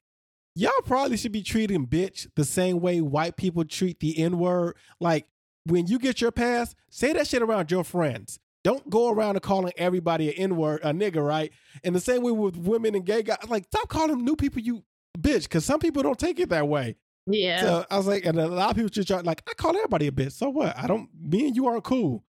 y'all 0.58 0.82
probably 0.86 1.18
should 1.18 1.32
be 1.32 1.44
treating 1.44 1.86
bitch 1.86 2.28
the 2.36 2.44
same 2.44 2.80
way 2.80 3.00
white 3.02 3.38
people 3.38 3.64
treat 3.64 4.00
the 4.00 4.18
N-word. 4.20 4.76
Like 5.00 5.28
when 5.66 5.88
you 5.88 6.00
get 6.00 6.20
your 6.22 6.32
pass, 6.32 6.76
say 6.90 7.14
that 7.14 7.28
shit 7.28 7.42
around 7.42 7.70
your 7.72 7.84
friends. 7.84 8.40
Don't 8.64 8.90
go 8.90 9.10
around 9.10 9.36
and 9.36 9.42
calling 9.42 9.72
everybody 9.78 10.30
an 10.30 10.36
N-word, 10.36 10.82
a 10.84 10.92
nigga, 10.92 11.26
right? 11.26 11.52
And 11.84 11.96
the 11.96 12.00
same 12.00 12.24
way 12.24 12.32
with 12.32 12.58
women 12.58 12.96
and 12.96 13.06
gay 13.06 13.22
guys, 13.24 13.38
like 13.48 13.66
stop 13.66 13.88
calling 13.88 14.26
new 14.26 14.36
people 14.36 14.62
you 14.62 14.84
bitch, 15.18 15.44
because 15.44 15.64
some 15.64 15.80
people 15.80 16.04
don't 16.04 16.20
take 16.20 16.40
it 16.40 16.50
that 16.50 16.68
way. 16.68 16.96
yeah. 17.28 17.62
So 17.62 17.86
I 17.90 17.98
was 17.98 18.08
like, 18.08 18.26
and 18.26 18.38
a 18.40 18.48
lot 18.48 18.72
of 18.72 18.76
people 18.76 18.90
just 18.90 19.08
try, 19.08 19.22
like, 19.22 19.42
I 19.48 19.54
call 19.54 19.76
everybody 19.76 20.08
a 20.08 20.12
bitch. 20.12 20.34
So 20.34 20.50
what? 20.50 20.78
I 20.78 20.88
don't. 20.88 21.10
Me 21.20 21.48
and 21.48 21.56
you 21.56 21.68
aren't 21.68 21.84
cool. 21.84 22.24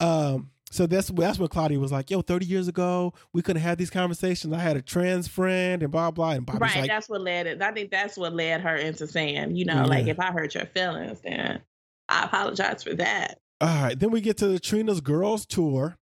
Um. 0.00 0.50
So 0.72 0.86
that's 0.86 1.08
that's 1.08 1.38
when 1.38 1.48
Claudia 1.48 1.80
was 1.80 1.90
like, 1.90 2.10
"Yo, 2.10 2.22
thirty 2.22 2.46
years 2.46 2.68
ago, 2.68 3.12
we 3.32 3.42
couldn't 3.42 3.62
have 3.62 3.76
these 3.76 3.90
conversations. 3.90 4.52
I 4.52 4.60
had 4.60 4.76
a 4.76 4.82
trans 4.82 5.26
friend, 5.26 5.82
and 5.82 5.90
blah 5.90 6.12
blah." 6.12 6.30
And 6.30 6.46
Bobby's 6.46 6.60
right. 6.60 6.76
like, 6.82 6.88
that's 6.88 7.08
what 7.08 7.22
led 7.22 7.46
it. 7.46 7.60
I 7.60 7.72
think 7.72 7.90
that's 7.90 8.16
what 8.16 8.34
led 8.34 8.60
her 8.60 8.76
into 8.76 9.08
saying, 9.08 9.56
you 9.56 9.64
know, 9.64 9.84
like 9.84 10.06
if 10.06 10.20
I 10.20 10.30
hurt 10.30 10.54
your 10.54 10.66
feelings, 10.66 11.20
then 11.22 11.60
I 12.08 12.24
apologize 12.24 12.84
for 12.84 12.94
that. 12.94 13.40
"All 13.60 13.82
right." 13.82 13.98
Then 13.98 14.10
we 14.10 14.20
get 14.20 14.36
to 14.38 14.48
the 14.48 14.60
Trina's 14.60 15.00
girls 15.00 15.44
tour. 15.44 15.96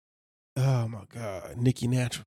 Oh 0.56 0.88
my 0.88 1.04
god, 1.14 1.56
Nikki 1.56 1.86
Natural. 1.86 2.24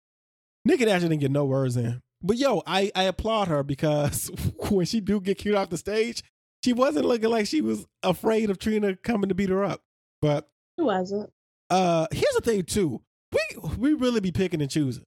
Nikki 0.63 0.85
Natural 0.85 1.09
didn't 1.09 1.21
get 1.21 1.31
no 1.31 1.45
words 1.45 1.75
in. 1.75 2.01
But 2.21 2.37
yo, 2.37 2.63
I 2.65 2.89
I 2.95 3.03
applaud 3.03 3.49
her 3.49 3.63
because 3.63 4.31
when 4.69 4.85
she 4.85 5.01
do 5.01 5.19
get 5.19 5.39
cute 5.39 5.55
off 5.55 5.69
the 5.69 5.77
stage, 5.77 6.23
she 6.63 6.71
wasn't 6.71 7.05
looking 7.05 7.29
like 7.29 7.47
she 7.47 7.59
was 7.59 7.85
afraid 8.01 8.49
of 8.49 8.59
Trina 8.59 8.95
coming 8.95 9.27
to 9.27 9.35
beat 9.35 9.49
her 9.49 9.63
up. 9.63 9.81
But 10.21 10.49
Who 10.77 10.85
wasn't? 10.85 11.31
Uh 11.69 12.07
here's 12.11 12.35
the 12.35 12.41
thing 12.41 12.63
too. 12.63 13.01
We 13.31 13.69
we 13.77 13.93
really 13.93 14.19
be 14.19 14.31
picking 14.31 14.61
and 14.61 14.71
choosing. 14.71 15.03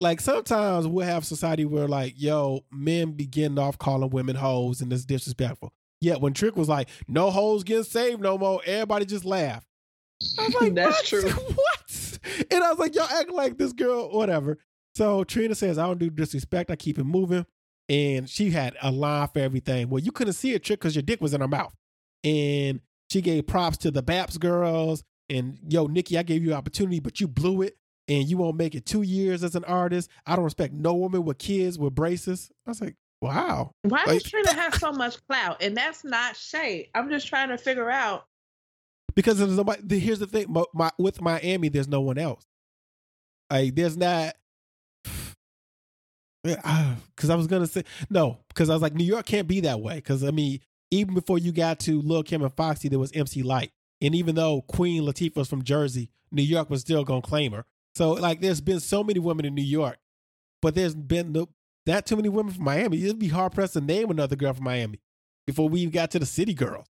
Like 0.00 0.20
sometimes 0.20 0.86
we'll 0.86 1.06
have 1.06 1.24
society 1.24 1.64
where 1.64 1.88
like, 1.88 2.14
yo, 2.16 2.64
men 2.70 3.12
be 3.12 3.26
getting 3.26 3.58
off 3.58 3.78
calling 3.78 4.10
women 4.10 4.36
hoes 4.36 4.80
and 4.80 4.92
it's 4.92 5.04
disrespectful. 5.04 5.72
Yet 6.00 6.20
when 6.20 6.34
Trick 6.34 6.56
was 6.56 6.68
like, 6.68 6.88
no 7.08 7.30
hoes 7.30 7.64
getting 7.64 7.84
saved 7.84 8.20
no 8.20 8.36
more, 8.36 8.60
everybody 8.66 9.06
just 9.06 9.24
laughed. 9.24 9.66
I 10.38 10.46
was 10.46 10.54
like, 10.60 10.74
That's 10.74 11.12
what? 11.12 11.22
true. 11.22 11.30
what? 11.54 12.18
And 12.50 12.62
I 12.62 12.70
was 12.70 12.78
like, 12.78 12.94
y'all 12.94 13.08
act 13.08 13.30
like 13.30 13.56
this 13.56 13.72
girl, 13.72 14.10
whatever. 14.10 14.58
So 14.94 15.24
Trina 15.24 15.54
says, 15.54 15.78
I 15.78 15.86
don't 15.86 15.98
do 15.98 16.10
disrespect. 16.10 16.70
I 16.70 16.76
keep 16.76 16.98
it 16.98 17.04
moving. 17.04 17.46
And 17.88 18.28
she 18.28 18.50
had 18.50 18.76
a 18.82 18.90
line 18.90 19.28
for 19.28 19.38
everything. 19.38 19.88
Well, 19.88 20.02
you 20.02 20.10
couldn't 20.10 20.32
see 20.32 20.54
a 20.54 20.58
Trick, 20.58 20.80
because 20.80 20.96
your 20.96 21.02
dick 21.02 21.20
was 21.20 21.34
in 21.34 21.40
her 21.40 21.48
mouth. 21.48 21.74
And 22.24 22.80
she 23.10 23.20
gave 23.20 23.46
props 23.46 23.76
to 23.78 23.90
the 23.90 24.02
Baps 24.02 24.38
girls. 24.38 25.04
And 25.28 25.58
yo, 25.68 25.86
Nikki, 25.86 26.16
I 26.18 26.22
gave 26.22 26.42
you 26.44 26.54
opportunity, 26.54 27.00
but 27.00 27.20
you 27.20 27.28
blew 27.28 27.62
it. 27.62 27.76
And 28.08 28.28
you 28.28 28.36
won't 28.38 28.56
make 28.56 28.76
it 28.76 28.86
two 28.86 29.02
years 29.02 29.42
as 29.42 29.56
an 29.56 29.64
artist. 29.64 30.08
I 30.26 30.36
don't 30.36 30.44
respect 30.44 30.72
no 30.72 30.94
woman 30.94 31.24
with 31.24 31.38
kids 31.38 31.76
with 31.76 31.92
braces. 31.96 32.52
I 32.64 32.70
was 32.70 32.80
like, 32.80 32.94
wow. 33.20 33.72
Why 33.82 34.04
Like- 34.06 34.22
does 34.22 34.30
Trina 34.30 34.52
have 34.54 34.76
so 34.76 34.92
much 34.92 35.16
clout? 35.26 35.60
And 35.60 35.76
that's 35.76 36.04
not 36.04 36.36
shade. 36.36 36.88
I'm 36.94 37.10
just 37.10 37.26
trying 37.26 37.48
to 37.48 37.58
figure 37.58 37.90
out. 37.90 38.26
because 39.16 39.38
there's 39.38 39.56
nobody. 39.56 39.98
Here's 39.98 40.20
the 40.20 40.28
thing: 40.28 40.46
my, 40.48 40.62
my, 40.72 40.90
with 41.00 41.20
Miami, 41.20 41.68
there's 41.68 41.88
no 41.88 42.00
one 42.00 42.16
else. 42.18 42.44
Like, 43.50 43.74
there's 43.74 43.96
not. 43.96 44.36
Because 46.44 47.28
I 47.30 47.34
was 47.34 47.48
gonna 47.48 47.66
say 47.66 47.82
no, 48.08 48.38
because 48.48 48.70
I 48.70 48.72
was 48.74 48.82
like, 48.82 48.94
New 48.94 49.04
York 49.04 49.26
can't 49.26 49.48
be 49.48 49.60
that 49.62 49.80
way. 49.80 49.96
Because 49.96 50.22
I 50.22 50.30
mean, 50.30 50.60
even 50.92 51.12
before 51.14 51.38
you 51.38 51.50
got 51.50 51.80
to 51.80 52.00
Lil 52.02 52.22
Kim 52.22 52.42
and 52.42 52.54
Foxy, 52.54 52.88
there 52.88 53.00
was 53.00 53.10
MC 53.12 53.42
Lyte, 53.42 53.72
and 54.00 54.14
even 54.14 54.34
though 54.34 54.62
Queen 54.62 55.02
Latifah 55.02 55.36
was 55.36 55.48
from 55.48 55.62
Jersey, 55.62 56.10
New 56.30 56.42
York 56.42 56.70
was 56.70 56.80
still 56.80 57.04
gonna 57.04 57.22
claim 57.22 57.52
her. 57.52 57.64
So 57.94 58.12
like, 58.12 58.40
there's 58.40 58.60
been 58.60 58.80
so 58.80 59.02
many 59.02 59.18
women 59.18 59.46
in 59.46 59.54
New 59.54 59.62
York, 59.62 59.98
but 60.60 60.74
there's 60.74 60.94
been 60.94 61.32
no, 61.32 61.48
that 61.86 62.06
too 62.06 62.16
many 62.16 62.28
women 62.28 62.52
from 62.52 62.64
Miami. 62.64 63.02
It'd 63.02 63.18
be 63.18 63.28
hard 63.28 63.52
pressed 63.52 63.74
to 63.74 63.80
name 63.80 64.10
another 64.10 64.36
girl 64.36 64.52
from 64.52 64.64
Miami 64.64 65.00
before 65.46 65.68
we 65.68 65.80
even 65.80 65.92
got 65.92 66.10
to 66.10 66.18
the 66.18 66.26
city 66.26 66.54
girls. 66.54 66.86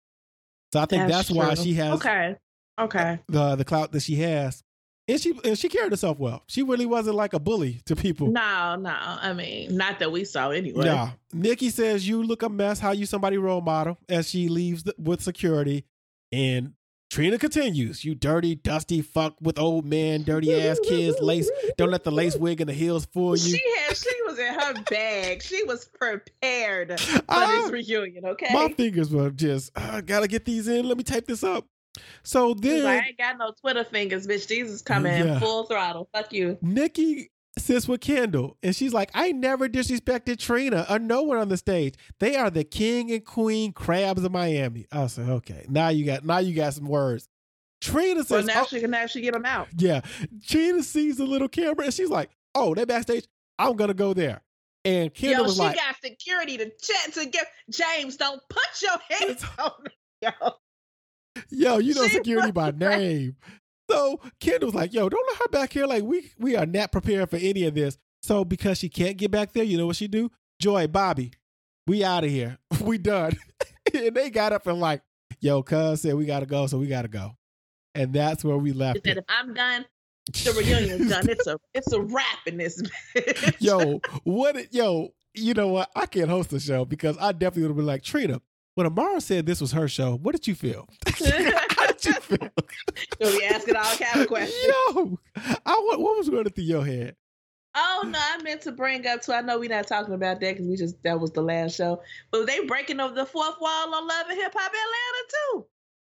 So 0.71 0.79
I 0.79 0.85
think 0.85 1.07
that's, 1.07 1.29
why 1.29 1.53
she 1.55 1.73
has 1.73 1.93
Okay. 1.95 2.35
Okay. 2.79 3.19
the 3.27 3.55
the 3.55 3.65
clout 3.65 3.91
that 3.91 4.01
she 4.01 4.15
has, 4.15 4.63
and 5.07 5.19
she 5.19 5.37
and 5.43 5.57
she 5.57 5.69
carried 5.69 5.91
herself 5.91 6.17
well. 6.17 6.43
She 6.47 6.63
really 6.63 6.87
wasn't 6.87 7.15
like 7.15 7.33
a 7.33 7.39
bully 7.39 7.81
to 7.85 7.95
people. 7.95 8.31
No, 8.31 8.75
no. 8.75 8.95
I 8.97 9.33
mean, 9.33 9.77
not 9.77 9.99
that 9.99 10.11
we 10.11 10.25
saw 10.25 10.49
anyway. 10.49 10.85
Yeah, 10.85 11.11
Nikki 11.31 11.69
says 11.69 12.07
you 12.07 12.23
look 12.23 12.41
a 12.41 12.49
mess. 12.49 12.79
How 12.79 12.91
you 12.91 13.05
somebody 13.05 13.37
role 13.37 13.61
model 13.61 13.99
as 14.09 14.29
she 14.29 14.47
leaves 14.47 14.83
the, 14.83 14.95
with 14.97 15.21
security, 15.21 15.85
and 16.31 16.73
Trina 17.13 17.37
continues. 17.37 18.03
You 18.03 18.15
dirty, 18.15 18.55
dusty 18.55 19.03
fuck 19.03 19.35
with 19.39 19.59
old 19.59 19.85
man, 19.85 20.23
dirty 20.23 20.51
ass 20.59 20.79
kids. 20.79 21.19
Lace. 21.21 21.47
Don't 21.77 21.91
let 21.91 22.03
the 22.03 22.11
lace 22.11 22.35
wig 22.35 22.59
and 22.59 22.67
the 22.67 22.73
heels 22.73 23.05
fool 23.05 23.37
you. 23.37 23.55
She 23.55 23.61
had 23.85 23.95
she 23.95 24.09
was 24.25 24.39
in 24.39 24.51
her 24.51 24.73
bag. 24.89 25.43
She 25.43 25.63
was 25.65 25.85
prepared 25.85 26.99
for 26.99 27.21
Ah, 27.29 27.45
this 27.69 27.71
reunion, 27.71 28.25
okay? 28.25 28.47
my 28.51 28.69
fingers 28.73 29.11
were 29.11 29.29
just. 29.29 29.71
"Ah, 29.75 30.01
gotta 30.03 30.27
get 30.27 30.45
these 30.45 30.67
in. 30.67 30.87
Let 30.87 30.97
me 30.97 31.03
type 31.03 31.27
this 31.27 31.43
up. 31.43 31.67
So 32.23 32.55
then 32.55 32.83
like, 32.83 33.03
I 33.03 33.07
ain't 33.09 33.17
got 33.19 33.37
no 33.37 33.51
Twitter 33.61 33.83
fingers, 33.83 34.25
bitch. 34.25 34.47
These 34.47 34.71
is 34.71 34.81
coming 34.81 35.13
Yeah. 35.13 35.37
full 35.39 35.65
throttle. 35.65 36.09
Fuck 36.15 36.33
you. 36.33 36.57
Nikki 36.63 37.29
sits 37.57 37.87
with 37.87 38.01
Kendall, 38.01 38.57
and 38.63 38.75
she's 38.75 38.93
like, 38.93 39.11
I 39.13 39.31
never 39.31 39.69
disrespected 39.69 40.39
Trina 40.39 40.85
or 40.89 40.99
no 40.99 41.21
one 41.23 41.37
on 41.37 41.49
the 41.49 41.57
stage. 41.57 41.95
They 42.19 42.35
are 42.35 42.49
the 42.49 42.63
king 42.63 43.11
and 43.11 43.23
queen 43.23 43.73
crabs 43.73 44.23
of 44.23 44.31
Miami. 44.31 44.87
I 44.91 45.07
said, 45.07 45.29
okay, 45.29 45.65
now 45.69 45.89
you 45.89 46.05
got 46.05 46.25
now 46.25 46.39
you 46.39 46.55
got 46.55 46.73
some 46.73 46.87
words. 46.87 47.27
Trina 47.81 48.23
says, 48.23 48.45
now 48.45 48.61
oh, 48.61 48.67
she 48.69 48.79
can 48.79 48.93
actually 48.93 49.21
get 49.21 49.33
them 49.33 49.45
out. 49.45 49.67
yeah. 49.77 50.01
Trina 50.47 50.83
sees 50.83 51.17
the 51.17 51.25
little 51.25 51.49
camera, 51.49 51.85
and 51.85 51.93
she's 51.93 52.09
like, 52.09 52.29
oh, 52.55 52.73
they're 52.73 52.85
backstage. 52.85 53.27
I'm 53.59 53.75
gonna 53.75 53.93
go 53.93 54.13
there. 54.13 54.41
And 54.85 55.13
Kendall 55.13 55.39
Yo, 55.39 55.43
was 55.43 55.55
she 55.55 55.61
like, 55.61 55.75
got 55.75 55.95
security 56.03 56.57
to 56.57 56.65
check 56.81 57.13
to 57.13 57.25
get 57.25 57.47
James. 57.69 58.17
Don't 58.17 58.41
put 58.49 58.81
your 58.81 58.97
hands 59.09 59.45
on 59.59 59.71
me. 59.85 59.91
Yo. 60.21 60.51
yo, 61.49 61.77
you 61.77 61.93
know 61.93 62.03
She 62.07 62.15
security 62.15 62.51
by 62.51 62.71
name. 62.71 63.35
So 63.93 64.19
Kendall's 64.39 64.73
like, 64.73 64.91
yo, 64.91 65.07
don't 65.07 65.27
let 65.27 65.37
her 65.37 65.47
back 65.49 65.71
here. 65.71 65.85
Like 65.85 66.03
we 66.03 66.31
we 66.39 66.55
are 66.55 66.65
not 66.65 66.91
prepared 66.91 67.29
for 67.29 67.37
any 67.37 67.65
of 67.65 67.75
this. 67.75 67.97
So 68.23 68.43
because 68.43 68.79
she 68.79 68.89
can't 68.89 69.17
get 69.17 69.29
back 69.29 69.53
there, 69.53 69.63
you 69.63 69.77
know 69.77 69.85
what 69.85 69.97
she 69.97 70.07
do? 70.07 70.31
Joy, 70.59 70.87
Bobby, 70.87 71.31
we 71.85 72.03
out 72.03 72.23
of 72.23 72.31
here. 72.31 72.57
we 72.81 72.97
done. 72.97 73.37
and 73.93 74.15
they 74.15 74.31
got 74.31 74.51
up 74.51 74.65
and 74.65 74.79
like, 74.79 75.03
yo, 75.41 75.61
cuz 75.61 76.01
said 76.01 76.15
we 76.15 76.25
gotta 76.25 76.47
go, 76.47 76.65
so 76.65 76.79
we 76.79 76.87
gotta 76.87 77.07
go. 77.07 77.37
And 77.93 78.11
that's 78.13 78.43
where 78.43 78.57
we 78.57 78.71
left 78.71 79.01
said, 79.05 79.17
if 79.17 79.25
I'm 79.29 79.53
done, 79.53 79.85
the 80.25 80.53
reunion's 80.53 81.11
done. 81.11 81.29
It's 81.29 81.45
a 81.45 81.59
it's 81.75 81.93
a 81.93 82.01
wrap 82.01 82.39
in 82.47 82.57
this 82.57 82.81
bitch. 83.15 83.55
yo, 83.59 84.01
what 84.23 84.55
it, 84.55 84.73
yo, 84.73 85.13
you 85.35 85.53
know 85.53 85.67
what? 85.67 85.91
I 85.95 86.07
can't 86.07 86.29
host 86.29 86.49
the 86.49 86.59
show 86.59 86.83
because 86.83 87.15
I 87.19 87.31
definitely 87.31 87.63
would 87.63 87.69
have 87.69 87.77
been 87.77 87.85
like, 87.85 88.01
Trina, 88.01 88.41
when 88.75 88.87
Amara 88.87 89.21
said 89.21 89.45
this 89.45 89.61
was 89.61 89.71
her 89.73 89.87
show, 89.87 90.15
what 90.17 90.33
did 90.33 90.47
you 90.47 90.55
feel? 90.55 90.87
How 91.05 91.87
did 91.87 92.05
you 92.05 92.13
feel? 92.13 92.49
You'll 93.19 93.37
be 93.37 93.45
asking 93.75 94.07
all 94.07 94.13
kind 94.13 94.21
of 94.21 94.27
questions. 94.27 94.73
Yo, 94.95 95.19
I 95.65 95.81
what, 95.85 95.99
what 95.99 96.17
was 96.17 96.29
going 96.29 96.49
through 96.49 96.63
your 96.63 96.85
head? 96.85 97.15
Oh 97.75 98.03
no, 98.05 98.19
I 98.19 98.41
meant 98.43 98.61
to 98.61 98.71
bring 98.71 99.07
up 99.07 99.21
too. 99.21 99.33
I 99.33 99.41
know 99.41 99.59
we're 99.59 99.69
not 99.69 99.87
talking 99.87 100.13
about 100.13 100.39
that 100.41 100.53
because 100.53 100.67
we 100.67 100.75
just 100.75 101.01
that 101.03 101.19
was 101.19 101.31
the 101.31 101.41
last 101.41 101.75
show. 101.75 102.01
But 102.31 102.45
they 102.45 102.59
breaking 102.65 102.99
over 102.99 103.15
the 103.15 103.25
fourth 103.25 103.59
wall 103.59 103.95
on 103.95 104.07
Love 104.07 104.27
and 104.29 104.37
Hip 104.39 104.53
Hop 104.55 104.71
Atlanta 104.71 105.27
too. 105.29 105.65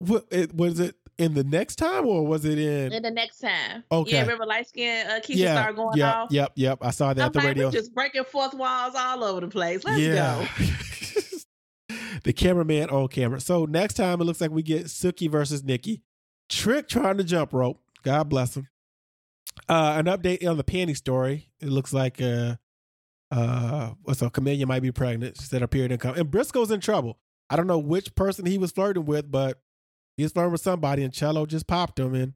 What 0.01 0.27
it, 0.31 0.55
was 0.55 0.81
it 0.81 0.97
in 1.17 1.35
the 1.35 1.45
next 1.45 1.77
time 1.77 2.07
or 2.07 2.27
was 2.27 2.45
it 2.45 2.59
in? 2.59 2.93
And 2.93 3.05
the 3.05 3.11
next 3.11 3.39
time, 3.39 3.85
Okay. 3.93 4.13
yeah, 4.13 4.23
remember 4.23 4.47
light 4.47 4.67
skin 4.69 5.07
uh, 5.07 5.21
Keisha 5.21 5.37
yeah, 5.37 5.55
started 5.55 5.77
going 5.77 5.97
yep, 5.97 6.15
off. 6.15 6.33
yep, 6.33 6.53
yep. 6.57 6.79
I 6.83 6.91
saw 6.91 7.15
that 7.15 7.21
I'm 7.21 7.27
at 7.27 7.33
the 7.33 7.39
like, 7.39 7.49
radio. 7.49 7.71
just 7.71 7.95
breaking 7.95 8.25
fourth 8.25 8.55
walls 8.55 8.95
all 8.97 9.23
over 9.23 9.41
the 9.41 9.49
place. 9.49 9.85
Let's 9.85 10.01
yeah. 10.01 10.47
go. 10.59 11.97
the 12.25 12.33
cameraman 12.33 12.91
on 12.91 13.07
camera. 13.09 13.41
So 13.41 13.65
next 13.65 13.95
time 13.95 14.21
it 14.21 14.25
looks 14.25 14.41
like 14.41 14.51
we 14.51 14.63
get 14.63 14.87
Suki 14.87 15.31
versus 15.31 15.63
Nikki. 15.63 16.03
Trick 16.49 16.89
trying 16.89 17.17
to 17.19 17.25
jump 17.25 17.53
rope. 17.53 17.81
God 18.03 18.29
bless 18.29 18.57
him. 18.57 18.69
Uh, 19.69 19.95
an 19.99 20.07
update 20.07 20.47
on 20.47 20.57
the 20.57 20.65
panty 20.65 20.97
story. 20.97 21.49
It 21.61 21.69
looks 21.69 21.93
like 21.93 22.21
uh 22.21 22.57
uh 23.31 23.93
so 24.13 24.29
Camellia 24.31 24.67
might 24.67 24.83
be 24.83 24.93
pregnant. 24.93 25.39
She 25.41 25.47
said 25.47 25.61
her 25.61 25.67
period 25.69 25.89
didn't 25.89 26.03
come. 26.03 26.17
And 26.17 26.31
Briscoe's 26.31 26.71
in 26.71 26.81
trouble. 26.81 27.19
I 27.51 27.57
don't 27.57 27.67
know 27.67 27.79
which 27.79 28.15
person 28.15 28.47
he 28.47 28.59
was 28.59 28.73
flirting 28.73 29.05
with, 29.07 29.31
but 29.31 29.61
he 30.17 30.23
was 30.23 30.33
flirting 30.33 30.53
with 30.53 30.61
somebody 30.61 31.03
and 31.03 31.13
Cello 31.13 31.47
just 31.47 31.67
popped 31.67 31.99
him 31.99 32.15
and 32.15 32.35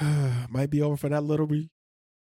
uh, 0.00 0.46
might 0.50 0.70
be 0.70 0.82
over 0.82 0.96
for 0.96 1.08
that 1.08 1.24
little 1.24 1.46
re- 1.46 1.70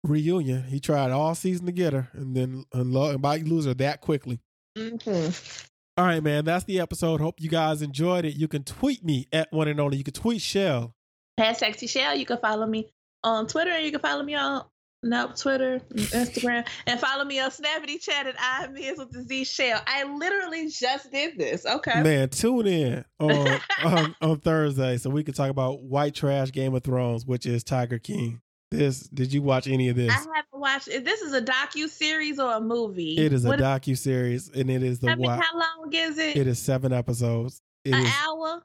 reunion. 0.03 0.63
He 0.63 0.79
tried 0.79 1.11
all 1.11 1.35
season 1.35 1.65
to 1.67 1.71
get 1.71 1.93
her 1.93 2.09
and 2.13 2.35
then 2.35 2.65
and 2.73 2.91
lo- 2.93 3.11
and 3.11 3.47
lose 3.47 3.65
her 3.65 3.73
that 3.75 4.01
quickly. 4.01 4.39
Mhm. 4.77 5.67
All 5.97 6.05
right, 6.05 6.23
man. 6.23 6.45
That's 6.45 6.63
the 6.65 6.79
episode. 6.79 7.21
Hope 7.21 7.41
you 7.41 7.49
guys 7.49 7.81
enjoyed 7.81 8.25
it. 8.25 8.35
You 8.35 8.47
can 8.47 8.63
tweet 8.63 9.03
me 9.03 9.27
at 9.33 9.51
one 9.51 9.67
and 9.67 9.79
only. 9.79 9.97
You 9.97 10.03
can 10.03 10.13
tweet 10.13 10.41
Chelle. 10.41 10.93
Hashtag 11.39 11.75
T 11.75 11.87
Shell. 11.87 12.15
You 12.15 12.25
can 12.25 12.37
follow 12.37 12.65
me 12.65 12.91
on 13.23 13.47
Twitter 13.47 13.71
and 13.71 13.85
you 13.85 13.91
can 13.91 13.99
follow 13.99 14.23
me 14.23 14.35
on 14.35 14.63
no 15.03 15.31
Twitter, 15.35 15.81
Instagram, 15.93 16.67
and 16.85 16.99
follow 16.99 17.25
me 17.25 17.39
on 17.39 17.49
Snappity 17.49 17.99
Chat 17.99 18.27
at 18.27 18.35
I 18.39 18.67
Miss 18.67 18.99
with 18.99 19.11
the 19.11 19.23
Z 19.23 19.45
Shell. 19.45 19.81
I 19.87 20.03
literally 20.03 20.69
just 20.69 21.11
did 21.11 21.37
this. 21.37 21.65
Okay. 21.65 22.03
Man, 22.03 22.29
tune 22.29 22.67
in 22.67 23.05
on, 23.19 23.59
on 23.83 24.15
on 24.21 24.39
Thursday 24.39 24.97
so 24.97 25.09
we 25.09 25.23
can 25.23 25.33
talk 25.33 25.49
about 25.49 25.81
White 25.81 26.13
Trash 26.13 26.51
Game 26.51 26.75
of 26.75 26.83
Thrones, 26.83 27.25
which 27.25 27.45
is 27.45 27.63
Tiger 27.63 27.97
King. 27.97 28.41
This 28.71 29.01
did 29.01 29.33
you 29.33 29.41
watch 29.41 29.67
any 29.67 29.89
of 29.89 29.97
this? 29.97 30.09
I 30.09 30.13
haven't 30.15 30.45
watched. 30.53 30.85
This 30.85 31.21
is 31.21 31.33
a 31.33 31.41
docu 31.41 31.89
series 31.89 32.39
or 32.39 32.53
a 32.53 32.61
movie, 32.61 33.17
It 33.17 33.33
is 33.33 33.43
a 33.43 33.49
What- 33.49 33.59
docu 33.59 33.97
series, 33.97 34.47
and 34.49 34.71
it 34.71 34.81
is 34.81 34.99
the 34.99 35.09
I 35.09 35.15
mean, 35.15 35.25
what? 35.29 35.43
how 35.43 35.57
long 35.59 35.91
is 35.93 36.17
it? 36.17 36.37
It 36.37 36.47
is 36.47 36.57
seven 36.57 36.93
episodes. 36.93 37.61
It 37.83 37.93
An 37.93 38.05
is. 38.05 38.11
hour. 38.25 38.63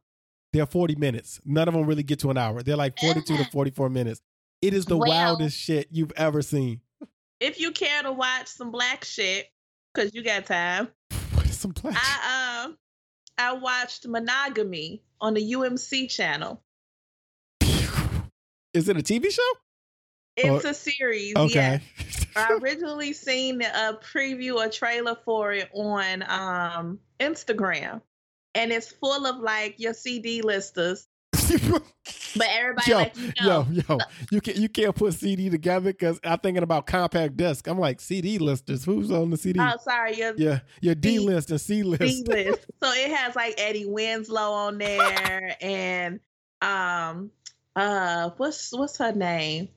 They're 0.53 0.67
forty 0.67 0.95
minutes. 0.95 1.41
None 1.45 1.67
of 1.67 1.75
them 1.75 1.85
really 1.87 2.05
get 2.05 2.21
to 2.21 2.31
an 2.31 2.39
hour. 2.39 2.63
They're 2.63 2.77
like 2.77 2.97
forty-two 3.01 3.37
to 3.37 3.45
forty-four 3.47 3.91
minutes. 3.91 4.21
It 4.63 4.75
is 4.75 4.87
the 4.87 4.97
Well- 4.97 5.09
wildest 5.11 5.59
shit 5.59 5.89
you've 5.91 6.13
ever 6.17 6.41
seen. 6.41 6.81
If 7.41 7.59
you 7.59 7.73
care 7.73 8.03
to 8.05 8.13
watch 8.13 8.47
some 8.47 8.71
black 8.71 9.05
shit, 9.05 9.49
because 9.93 10.15
you 10.15 10.23
got 10.23 10.47
time, 10.47 10.89
Some 11.51 11.73
black. 11.73 11.97
I 11.99 12.65
um 12.65 12.79
I 13.39 13.53
watched 13.55 14.07
Monogamy 14.07 15.03
on 15.21 15.35
the 15.35 15.53
UMC 15.53 16.09
channel. 16.09 16.63
Is 18.73 18.89
it 18.89 18.97
a 18.97 19.03
TV 19.03 19.31
show? 19.33 19.43
It's 20.37 20.65
a 20.65 20.75
series. 20.75 21.35
Okay. 21.37 21.81
Yeah. 21.81 21.81
I 22.37 22.53
originally 22.55 23.13
seen 23.13 23.63
a 23.63 23.95
preview, 23.95 24.65
a 24.65 24.71
trailer 24.71 25.17
for 25.25 25.53
it 25.53 25.71
on 25.73 26.23
um 26.29 26.99
Instagram, 27.19 28.03
and 28.55 28.73
it's 28.73 28.93
full 28.93 29.27
of 29.27 29.39
like 29.39 29.77
your 29.79 29.95
CD 29.95 30.43
listers 30.43 31.09
But 32.37 32.49
everybody 32.51 32.91
yo, 32.91 32.97
like 32.99 33.17
you 33.17 33.33
know. 33.41 33.67
yo, 33.71 33.83
yo, 33.89 33.99
you 34.31 34.41
can 34.43 34.61
you 34.61 34.69
can't 34.69 34.95
put 34.95 35.15
CD 35.15 35.49
together 35.49 35.93
because 35.93 36.21
I'm 36.23 36.39
thinking 36.39 36.63
about 36.63 36.87
compact 36.87 37.37
disc. 37.37 37.67
I'm 37.67 37.79
like 37.79 37.99
CD 37.99 38.39
listers. 38.39 38.85
Who's 38.85 39.11
on 39.11 39.31
the 39.31 39.39
CD? 39.39 39.59
Oh, 39.59 39.77
sorry, 39.83 40.17
your 40.17 40.35
yeah, 40.37 40.61
your 40.83 40.95
D 40.95 41.13
D- 41.13 41.19
list 41.21 41.51
and 41.51 41.61
C 41.61 41.83
list. 41.83 42.01
B 42.03 42.25
list. 42.27 42.67
so 42.83 42.93
it 42.93 43.11
has 43.11 43.35
like 43.35 43.55
Eddie 43.59 43.87
Winslow 43.87 44.53
on 44.53 44.77
there, 44.79 45.57
and 45.63 46.21
um, 46.61 47.31
uh, 47.75 48.31
what's 48.37 48.71
what's 48.73 48.99
her 48.99 49.13
name? 49.13 49.69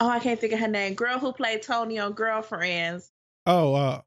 Oh, 0.00 0.08
I 0.08 0.18
can't 0.18 0.40
think 0.40 0.52
of 0.54 0.58
her 0.60 0.68
name. 0.68 0.94
Girl 0.94 1.18
who 1.18 1.32
played 1.32 1.62
Toni 1.62 1.98
on 1.98 2.12
Girlfriends. 2.12 3.10
Oh, 3.46 3.74
uh, 3.74 4.00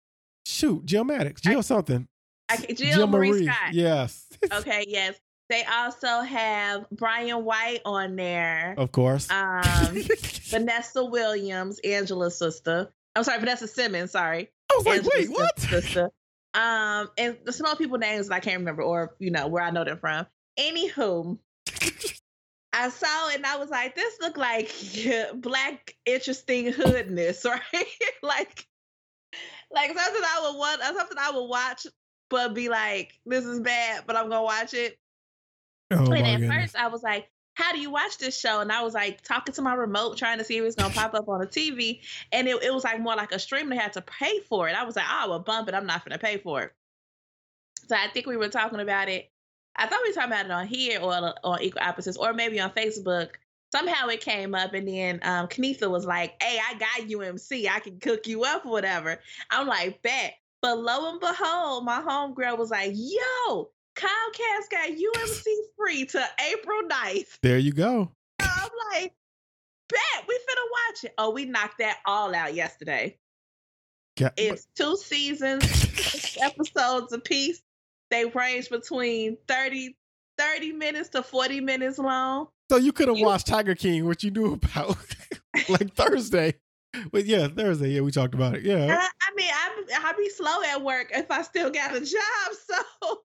shoot, 0.45 0.86
Jill 0.86 1.03
Maddox, 1.03 1.41
Jill 1.41 1.62
something. 1.63 2.08
I, 2.49 2.58
can- 2.58 2.75
Jill, 2.75 3.08
Marie, 3.08 3.45
Scott. 3.45 3.73
Yes, 3.73 4.27
Okay, 4.53 4.86
yes. 4.88 5.15
They 5.49 5.63
also 5.65 6.21
have 6.21 6.86
Brian 6.91 7.43
White 7.45 7.82
on 7.86 8.15
there. 8.15 8.73
of 8.77 8.91
course. 8.91 9.29
Um, 9.29 9.63
Vanessa 10.45 11.03
Williams, 11.06 11.79
Angela's 11.84 12.38
sister. 12.38 12.89
I'm 13.15 13.23
sorry, 13.23 13.39
Vanessa 13.39 13.67
Simmons. 13.67 14.12
Sorry, 14.12 14.49
I 14.71 14.75
was 14.77 14.86
like, 14.86 14.97
Angela's 14.99 15.29
wait, 15.29 15.38
what? 15.38 15.60
Sister. 15.60 16.10
Um, 16.56 17.10
and 17.17 17.38
the 17.45 17.51
small 17.53 17.75
people 17.75 17.97
names 17.97 18.29
that 18.29 18.36
I 18.36 18.39
can't 18.39 18.60
remember, 18.60 18.82
or 18.84 19.15
you 19.19 19.32
know 19.32 19.47
where 19.47 19.63
I 19.63 19.69
know 19.71 19.84
them 19.84 19.97
from. 19.99 20.25
Anywho, 20.60 21.38
I 22.84 22.89
saw 22.89 23.30
it 23.30 23.38
and 23.38 23.46
I 23.46 23.56
was 23.56 23.69
like, 23.69 23.96
this 23.96 24.17
look 24.19 24.36
like 24.36 24.69
black 25.36 25.96
interesting 26.06 26.74
hoodness, 26.74 27.46
right? 27.74 27.86
like, 28.22 28.67
like 29.72 29.98
something 29.98 30.22
I 30.22 30.50
would 30.50 30.58
want, 30.58 30.82
uh, 30.82 30.93
something 30.93 31.17
I 31.17 31.32
would 31.32 31.48
watch, 31.48 31.88
but 32.30 32.54
be 32.54 32.67
like, 32.67 33.13
this 33.26 33.46
is 33.46 33.62
bad, 33.62 34.04
but 34.06 34.17
I'm 34.17 34.28
gonna 34.28 34.43
watch 34.43 34.74
it. 34.74 35.00
Oh 35.91 36.12
and 36.12 36.28
at 36.28 36.39
goodness. 36.41 36.54
first, 36.54 36.76
I 36.76 36.88
was 36.88 37.04
like, 37.04 37.30
"How 37.54 37.72
do 37.72 37.80
you 37.80 37.89
watch 37.89 38.17
this 38.17 38.38
show?" 38.38 38.60
And 38.60 38.69
I 38.69 38.82
was 38.82 38.93
like 38.93 39.22
talking 39.22 39.54
to 39.54 39.62
my 39.62 39.76
remote, 39.76 40.17
trying 40.17 40.39
to 40.39 40.43
see 40.43 40.58
if 40.58 40.63
it 40.63 40.65
was 40.65 40.76
gonna 40.76 40.93
pop 40.93 41.13
up 41.13 41.30
on 41.30 41.39
the 41.39 41.48
TV, 41.48 42.02
and 42.34 42.50
it, 42.50 42.62
it 42.63 42.74
was 42.74 42.84
like 42.84 43.00
more 43.00 43.15
like 43.15 43.32
a 43.32 43.39
stream. 43.39 43.69
They 43.69 43.78
had 43.78 43.93
to 43.93 44.02
pay 44.02 44.41
for 44.41 44.67
it. 44.67 44.76
I 44.76 44.84
was 44.84 44.98
like, 44.98 45.06
"Oh, 45.10 45.30
well, 45.30 45.39
bump 45.39 45.69
it. 45.69 45.74
I'm 45.76 45.86
not 45.86 46.04
gonna 46.04 46.19
pay 46.19 46.38
for 46.38 46.63
it." 46.63 46.74
So 47.88 47.96
I 47.96 48.10
think 48.10 48.26
we 48.26 48.36
were 48.36 48.50
talking 48.50 48.82
about 48.82 49.08
it. 49.08 49.32
I 49.76 49.88
thought 49.88 50.00
we 50.04 50.10
were 50.10 50.14
talking 50.14 50.32
about 50.32 50.46
it 50.46 50.52
on 50.52 50.68
here 50.68 51.00
or 51.02 51.34
on 51.44 51.62
Equal 51.62 51.82
Opposites, 51.82 52.18
or 52.18 52.34
maybe 52.34 52.60
on 52.60 52.72
Facebook. 52.72 53.30
Somehow 53.72 54.08
it 54.08 54.22
came 54.22 54.54
up, 54.54 54.74
and 54.74 54.88
then 54.88 55.20
um, 55.24 55.48
Kenitha 55.48 55.90
was 55.90 56.06
like, 56.06 56.42
"Hey, 56.42 56.60
I 56.60 56.74
got 56.76 57.08
UMC. 57.10 57.68
I 57.68 57.80
can 57.80 58.00
cook 58.00 58.28
you 58.28 58.44
up 58.44 58.66
or 58.66 58.72
whatever." 58.72 59.20
I'm 59.50 59.68
like, 59.68 60.02
"Bet." 60.04 60.36
But 60.62 60.80
lo 60.80 61.12
and 61.12 61.20
behold, 61.20 61.84
my 61.86 62.00
homegirl 62.02 62.58
was 62.58 62.70
like, 62.70 62.92
"Yo, 62.94 63.72
Comcast 63.96 64.70
got 64.72 64.90
UMC 64.90 65.44
free 65.78 66.06
to 66.06 66.24
April 66.52 66.82
9th. 66.88 67.40
There 67.42 67.58
you 67.58 67.72
go. 67.74 68.12
I'm 68.40 68.70
like, 68.94 69.14
bet 69.90 70.28
we 70.28 70.36
finna 70.36 70.68
watch 70.90 71.04
it. 71.04 71.14
Oh, 71.18 71.32
we 71.32 71.46
knocked 71.46 71.80
that 71.80 71.98
all 72.06 72.34
out 72.34 72.54
yesterday. 72.54 73.18
Ga- 74.18 74.32
It's 74.38 74.68
two 74.76 74.96
seasons, 74.98 75.66
six 75.70 76.38
episodes 76.42 77.12
apiece. 77.14 77.62
They 78.10 78.26
range 78.26 78.70
between 78.70 79.38
30, 79.48 79.96
30 80.38 80.72
minutes 80.74 81.10
to 81.10 81.24
40 81.24 81.62
minutes 81.62 81.98
long. 81.98 82.48
So 82.72 82.78
you 82.78 82.92
could 82.92 83.08
have 83.08 83.20
watched 83.20 83.48
Tiger 83.48 83.76
King, 83.76 84.06
which 84.06 84.24
you 84.24 84.32
knew 84.32 84.54
about, 84.54 84.98
like 85.70 85.94
Thursday. 85.96 86.56
But 87.12 87.26
yeah, 87.26 87.48
Thursday. 87.48 87.89
Yeah, 87.89 88.02
we 88.02 88.12
talked 88.12 88.34
about 88.34 88.56
it. 88.56 88.63
Yeah. 88.63 88.86
I, 88.86 89.08
I 89.08 89.36
mean, 89.36 89.50
I 89.52 90.10
I 90.10 90.13
be 90.13 90.30
slow 90.30 90.62
at 90.63 90.82
work 90.82 91.12
if 91.13 91.30
I 91.32 91.42
still 91.42 91.72
got 91.72 91.96
a 91.96 92.00
job, 92.00 92.22
so 92.68 93.24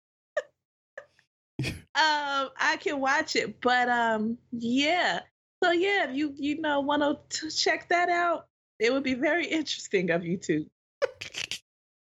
um, 1.66 2.50
I 2.58 2.78
can 2.80 3.00
watch 3.00 3.36
it. 3.36 3.62
But 3.62 3.90
um, 3.90 4.38
yeah. 4.52 5.22
So 5.64 5.72
yeah, 5.72 6.10
if 6.10 6.16
you 6.16 6.34
you 6.36 6.60
know 6.60 6.82
want 6.82 7.30
to 7.30 7.52
check 7.52 7.88
that 7.90 8.10
out, 8.10 8.48
it 8.80 8.92
would 8.92 9.04
be 9.04 9.14
very 9.14 9.46
interesting 9.46 10.10
of 10.10 10.26
you 10.26 10.38
too. 10.38 10.66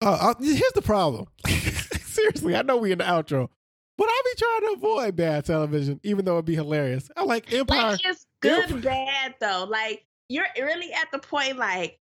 Uh, 0.02 0.32
uh, 0.32 0.34
here's 0.40 0.72
the 0.74 0.82
problem. 0.82 1.26
Seriously, 2.20 2.54
I 2.54 2.62
know 2.62 2.76
we 2.76 2.92
in 2.92 2.98
the 2.98 3.04
outro, 3.04 3.48
but 3.96 4.08
I 4.08 4.22
be 4.24 4.38
trying 4.38 4.60
to 4.60 4.78
avoid 4.78 5.16
bad 5.16 5.46
television, 5.46 6.00
even 6.02 6.24
though 6.24 6.34
it'd 6.34 6.44
be 6.44 6.54
hilarious. 6.54 7.10
I 7.16 7.24
like 7.24 7.52
Empire. 7.52 7.92
Like 7.92 8.00
it's 8.04 8.26
good 8.40 8.70
and 8.70 8.82
bad 8.82 9.34
though. 9.40 9.66
Like 9.68 10.04
you're 10.28 10.46
really 10.58 10.92
at 10.92 11.10
the 11.12 11.18
point 11.18 11.56
like. 11.56 11.98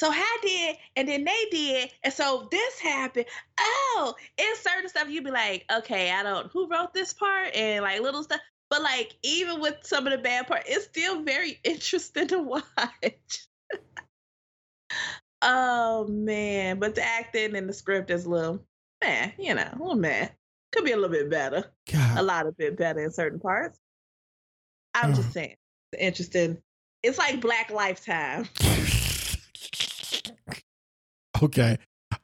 So 0.00 0.08
I 0.10 0.38
did, 0.40 0.76
and 0.96 1.06
then 1.06 1.24
they 1.24 1.44
did, 1.50 1.90
and 2.02 2.14
so 2.14 2.48
this 2.50 2.78
happened. 2.78 3.26
Oh, 3.58 4.14
it's 4.38 4.62
certain 4.62 4.88
stuff 4.88 5.10
you'd 5.10 5.24
be 5.24 5.30
like, 5.30 5.66
okay, 5.70 6.10
I 6.10 6.22
don't 6.22 6.50
who 6.50 6.68
wrote 6.68 6.94
this 6.94 7.12
part 7.12 7.54
and 7.54 7.82
like 7.82 8.00
little 8.00 8.22
stuff. 8.22 8.40
But 8.70 8.80
like 8.80 9.14
even 9.22 9.60
with 9.60 9.76
some 9.82 10.06
of 10.06 10.12
the 10.12 10.18
bad 10.18 10.46
part, 10.46 10.62
it's 10.64 10.86
still 10.86 11.22
very 11.22 11.60
interesting 11.64 12.28
to 12.28 12.38
watch. 12.38 12.64
oh 15.42 16.06
man, 16.08 16.78
but 16.78 16.94
the 16.94 17.02
acting 17.02 17.54
and 17.54 17.68
the 17.68 17.74
script 17.74 18.10
is 18.10 18.24
a 18.24 18.30
little 18.30 18.64
man, 19.02 19.32
you 19.38 19.54
know, 19.54 19.62
a 19.62 19.76
oh 19.80 19.94
man, 19.94 20.30
could 20.72 20.84
be 20.84 20.92
a 20.92 20.96
little 20.96 21.10
bit 21.10 21.30
better, 21.30 21.64
a 22.16 22.22
lot 22.22 22.46
of 22.46 22.56
bit 22.56 22.76
better 22.76 23.00
in 23.00 23.10
certain 23.10 23.40
parts. 23.40 23.78
I'm 24.94 25.14
just 25.14 25.32
saying, 25.32 25.56
it's 25.92 26.02
interesting. 26.02 26.58
It's 27.02 27.18
like 27.18 27.40
Black 27.40 27.70
Lifetime. 27.70 28.48
Okay. 31.42 31.78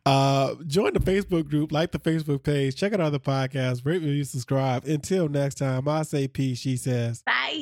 Uh, 0.04 0.54
join 0.66 0.92
the 0.92 1.00
Facebook 1.00 1.48
group, 1.48 1.72
like 1.72 1.90
the 1.90 1.98
Facebook 1.98 2.42
page, 2.42 2.76
check 2.76 2.92
out 2.92 3.00
other 3.00 3.18
podcasts, 3.18 3.84
rate, 3.84 4.02
review, 4.02 4.24
subscribe. 4.24 4.84
Until 4.84 5.28
next 5.28 5.56
time, 5.56 5.88
I 5.88 6.02
say 6.02 6.28
peace. 6.28 6.58
She 6.58 6.76
says. 6.76 7.22
Bye. 7.24 7.52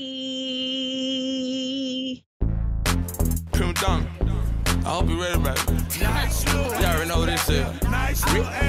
Prima 3.53 3.73
Donna. 3.75 4.51
I 4.87 4.91
hope 4.91 5.09
you 5.09 5.21
ready, 5.21 5.39
baby. 5.39 5.61
You 5.99 6.07
already 6.07 7.09
know 7.09 7.19
what 7.21 7.27
this 7.27 7.49
is. 7.49 7.65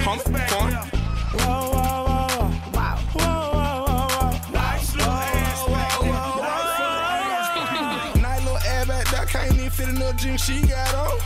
Hump, 0.05 0.21
fun. 0.21 0.71
Nice 8.21 8.43
little 8.43 8.57
air 8.65 8.85
back 8.85 9.11
there, 9.11 9.25
can't 9.25 9.53
even 9.55 9.69
fit 9.69 9.89
in 9.89 9.95
no 9.95 10.13
jeans 10.13 10.41
she 10.41 10.61
got 10.61 10.95
on. 10.95 11.19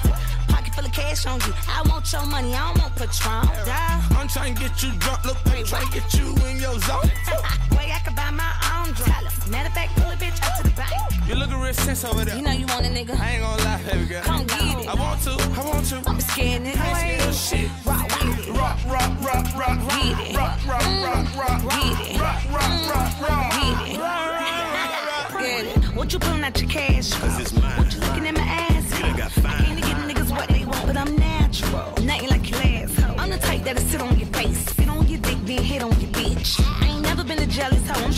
Pocket 0.48 0.74
full 0.74 0.86
of 0.86 0.92
cash 0.92 1.26
on 1.28 1.40
you. 1.42 1.54
I 1.68 1.84
want 1.88 2.12
your 2.12 2.26
money, 2.26 2.56
I 2.56 2.74
don't 2.74 2.82
want 2.82 2.96
Patron. 2.96 3.46
Duh. 3.66 4.18
I'm 4.18 4.28
trying 4.28 4.56
to 4.56 4.62
get 4.62 4.82
you 4.82 4.92
drunk, 4.94 5.24
look, 5.24 5.38
I'm 5.46 5.66
trying 5.66 5.86
to 5.88 5.94
get 5.94 6.14
you 6.16 6.36
in 6.48 6.58
your 6.58 6.80
zone. 6.80 7.12
Way 7.78 7.92
I 7.94 8.02
could 8.04 8.16
buy 8.16 8.32
my 8.32 8.52
own 8.74 8.94
drink. 8.94 9.14
Matter 9.50 9.68
of 9.68 9.74
fact, 9.74 9.96
pull 9.98 10.12
a 10.12 10.16
bitch 10.16 10.29
You 11.30 11.36
looking 11.36 11.60
real 11.60 11.74
sense 11.76 12.04
over 12.04 12.26
there. 12.26 12.36
You 12.36 12.42
know 12.42 12.52
you 12.54 12.66
want 12.66 12.88
a 12.88 12.90
nigga. 12.90 13.16
I 13.20 13.34
ain't 13.34 13.44
gonna 13.44 13.64
lie, 13.64 13.80
baby 13.84 14.06
girl. 14.06 14.24
Come 14.24 14.48
get 14.48 14.80
it. 14.80 14.88
I 14.88 14.96
want 14.96 15.22
to, 15.22 15.30
I 15.30 15.64
want 15.64 15.86
to. 15.86 16.02
I'm 16.10 16.20
scared, 16.22 16.64
nigga. 16.64 16.80
I 16.80 16.88
ain't 16.88 17.22
scared 17.22 17.30
of 17.30 17.36
shit. 17.36 17.70
Rock 17.86 18.10
with 18.26 18.48
it. 18.48 18.52
Rock, 18.52 18.80
rock, 18.88 19.12
rock, 19.22 19.46
rock, 19.56 19.78
rock, 19.78 19.78
Get 19.78 20.00
mm. 20.00 20.16
mm. 20.16 20.30
it. 20.32 20.36
rock, 20.36 20.58
rock, 20.66 20.82
rock, 21.06 21.36
rock, 21.38 21.62
Get 21.70 22.16
it. 22.16 22.20
rock, 22.20 22.42
rock, 22.50 22.90
rock, 22.90 23.30
rock. 23.30 23.52
Get 23.54 23.94
it. 23.94 24.00
Get 25.40 25.84
it. 25.84 25.96
What 25.96 26.12
you 26.12 26.18
pulling 26.18 26.44
out 26.44 26.60
your 26.60 26.68
cash? 26.68 27.14
Cause 27.14 27.40
it's 27.40 27.54
mine. 27.54 27.78
What 27.78 27.94
you 27.94 27.99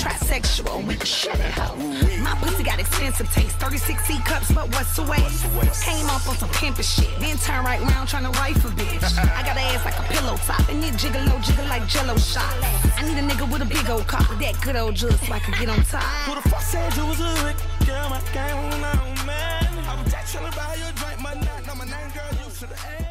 trisexual 0.01 0.85
with 0.87 0.99
the 0.99 1.05
sugar 1.05 1.51
hoe. 1.53 1.77
My 2.23 2.33
pussy 2.41 2.63
got 2.63 2.79
expensive 2.79 3.31
taste, 3.31 3.55
36 3.57 4.03
C 4.05 4.17
cups, 4.25 4.51
but 4.51 4.67
what's 4.73 4.95
the 4.95 5.03
waste? 5.03 5.45
Came 5.85 6.07
up 6.07 6.27
on 6.27 6.35
some 6.37 6.49
pimpin' 6.49 6.83
shit, 6.83 7.13
then 7.19 7.37
turn 7.37 7.63
right 7.63 7.79
round 7.81 8.09
trying 8.09 8.23
to 8.23 8.31
wife 8.39 8.57
a 8.65 8.69
bitch. 8.69 9.03
I 9.37 9.43
got 9.45 9.57
ass 9.57 9.85
like 9.85 9.99
a 9.99 10.03
pillow 10.13 10.37
top, 10.37 10.67
and 10.69 10.83
it 10.83 10.97
jiggle 10.97 11.21
jiggle 11.41 11.65
like 11.65 11.87
jello 11.87 12.17
shot. 12.17 12.49
I 12.97 13.05
need 13.05 13.17
a 13.17 13.21
nigga 13.21 13.45
with 13.51 13.61
a 13.61 13.65
big 13.65 13.87
old 13.89 14.07
cock, 14.07 14.27
that 14.39 14.59
good 14.61 14.75
old 14.75 14.95
juice 14.95 15.21
so 15.21 15.33
I 15.33 15.39
can 15.39 15.53
get 15.59 15.69
on 15.69 15.83
top. 15.85 16.01
Who 16.25 16.35
the 16.35 16.49
fuck 16.49 16.61
said 16.61 16.95
you 16.95 17.05
was 17.05 17.19
a 17.19 17.29
lick? 17.45 17.57
Girl, 17.85 18.09
my 18.09 18.21
game 18.33 18.57
on, 18.57 19.25
man. 19.27 19.67
I 19.85 20.01
was 20.01 20.11
just 20.11 20.33
trying 20.33 20.49
to 20.49 20.57
buy 20.57 20.75
you 20.75 20.85
a 20.85 20.93
drink, 20.93 21.21
my 21.21 21.33
night, 21.35 21.67
now 21.67 21.75
my 21.75 21.85
name, 21.85 22.09
girl, 22.09 22.31
you 22.41 22.49
should've 22.49 22.73
asked. 22.73 23.11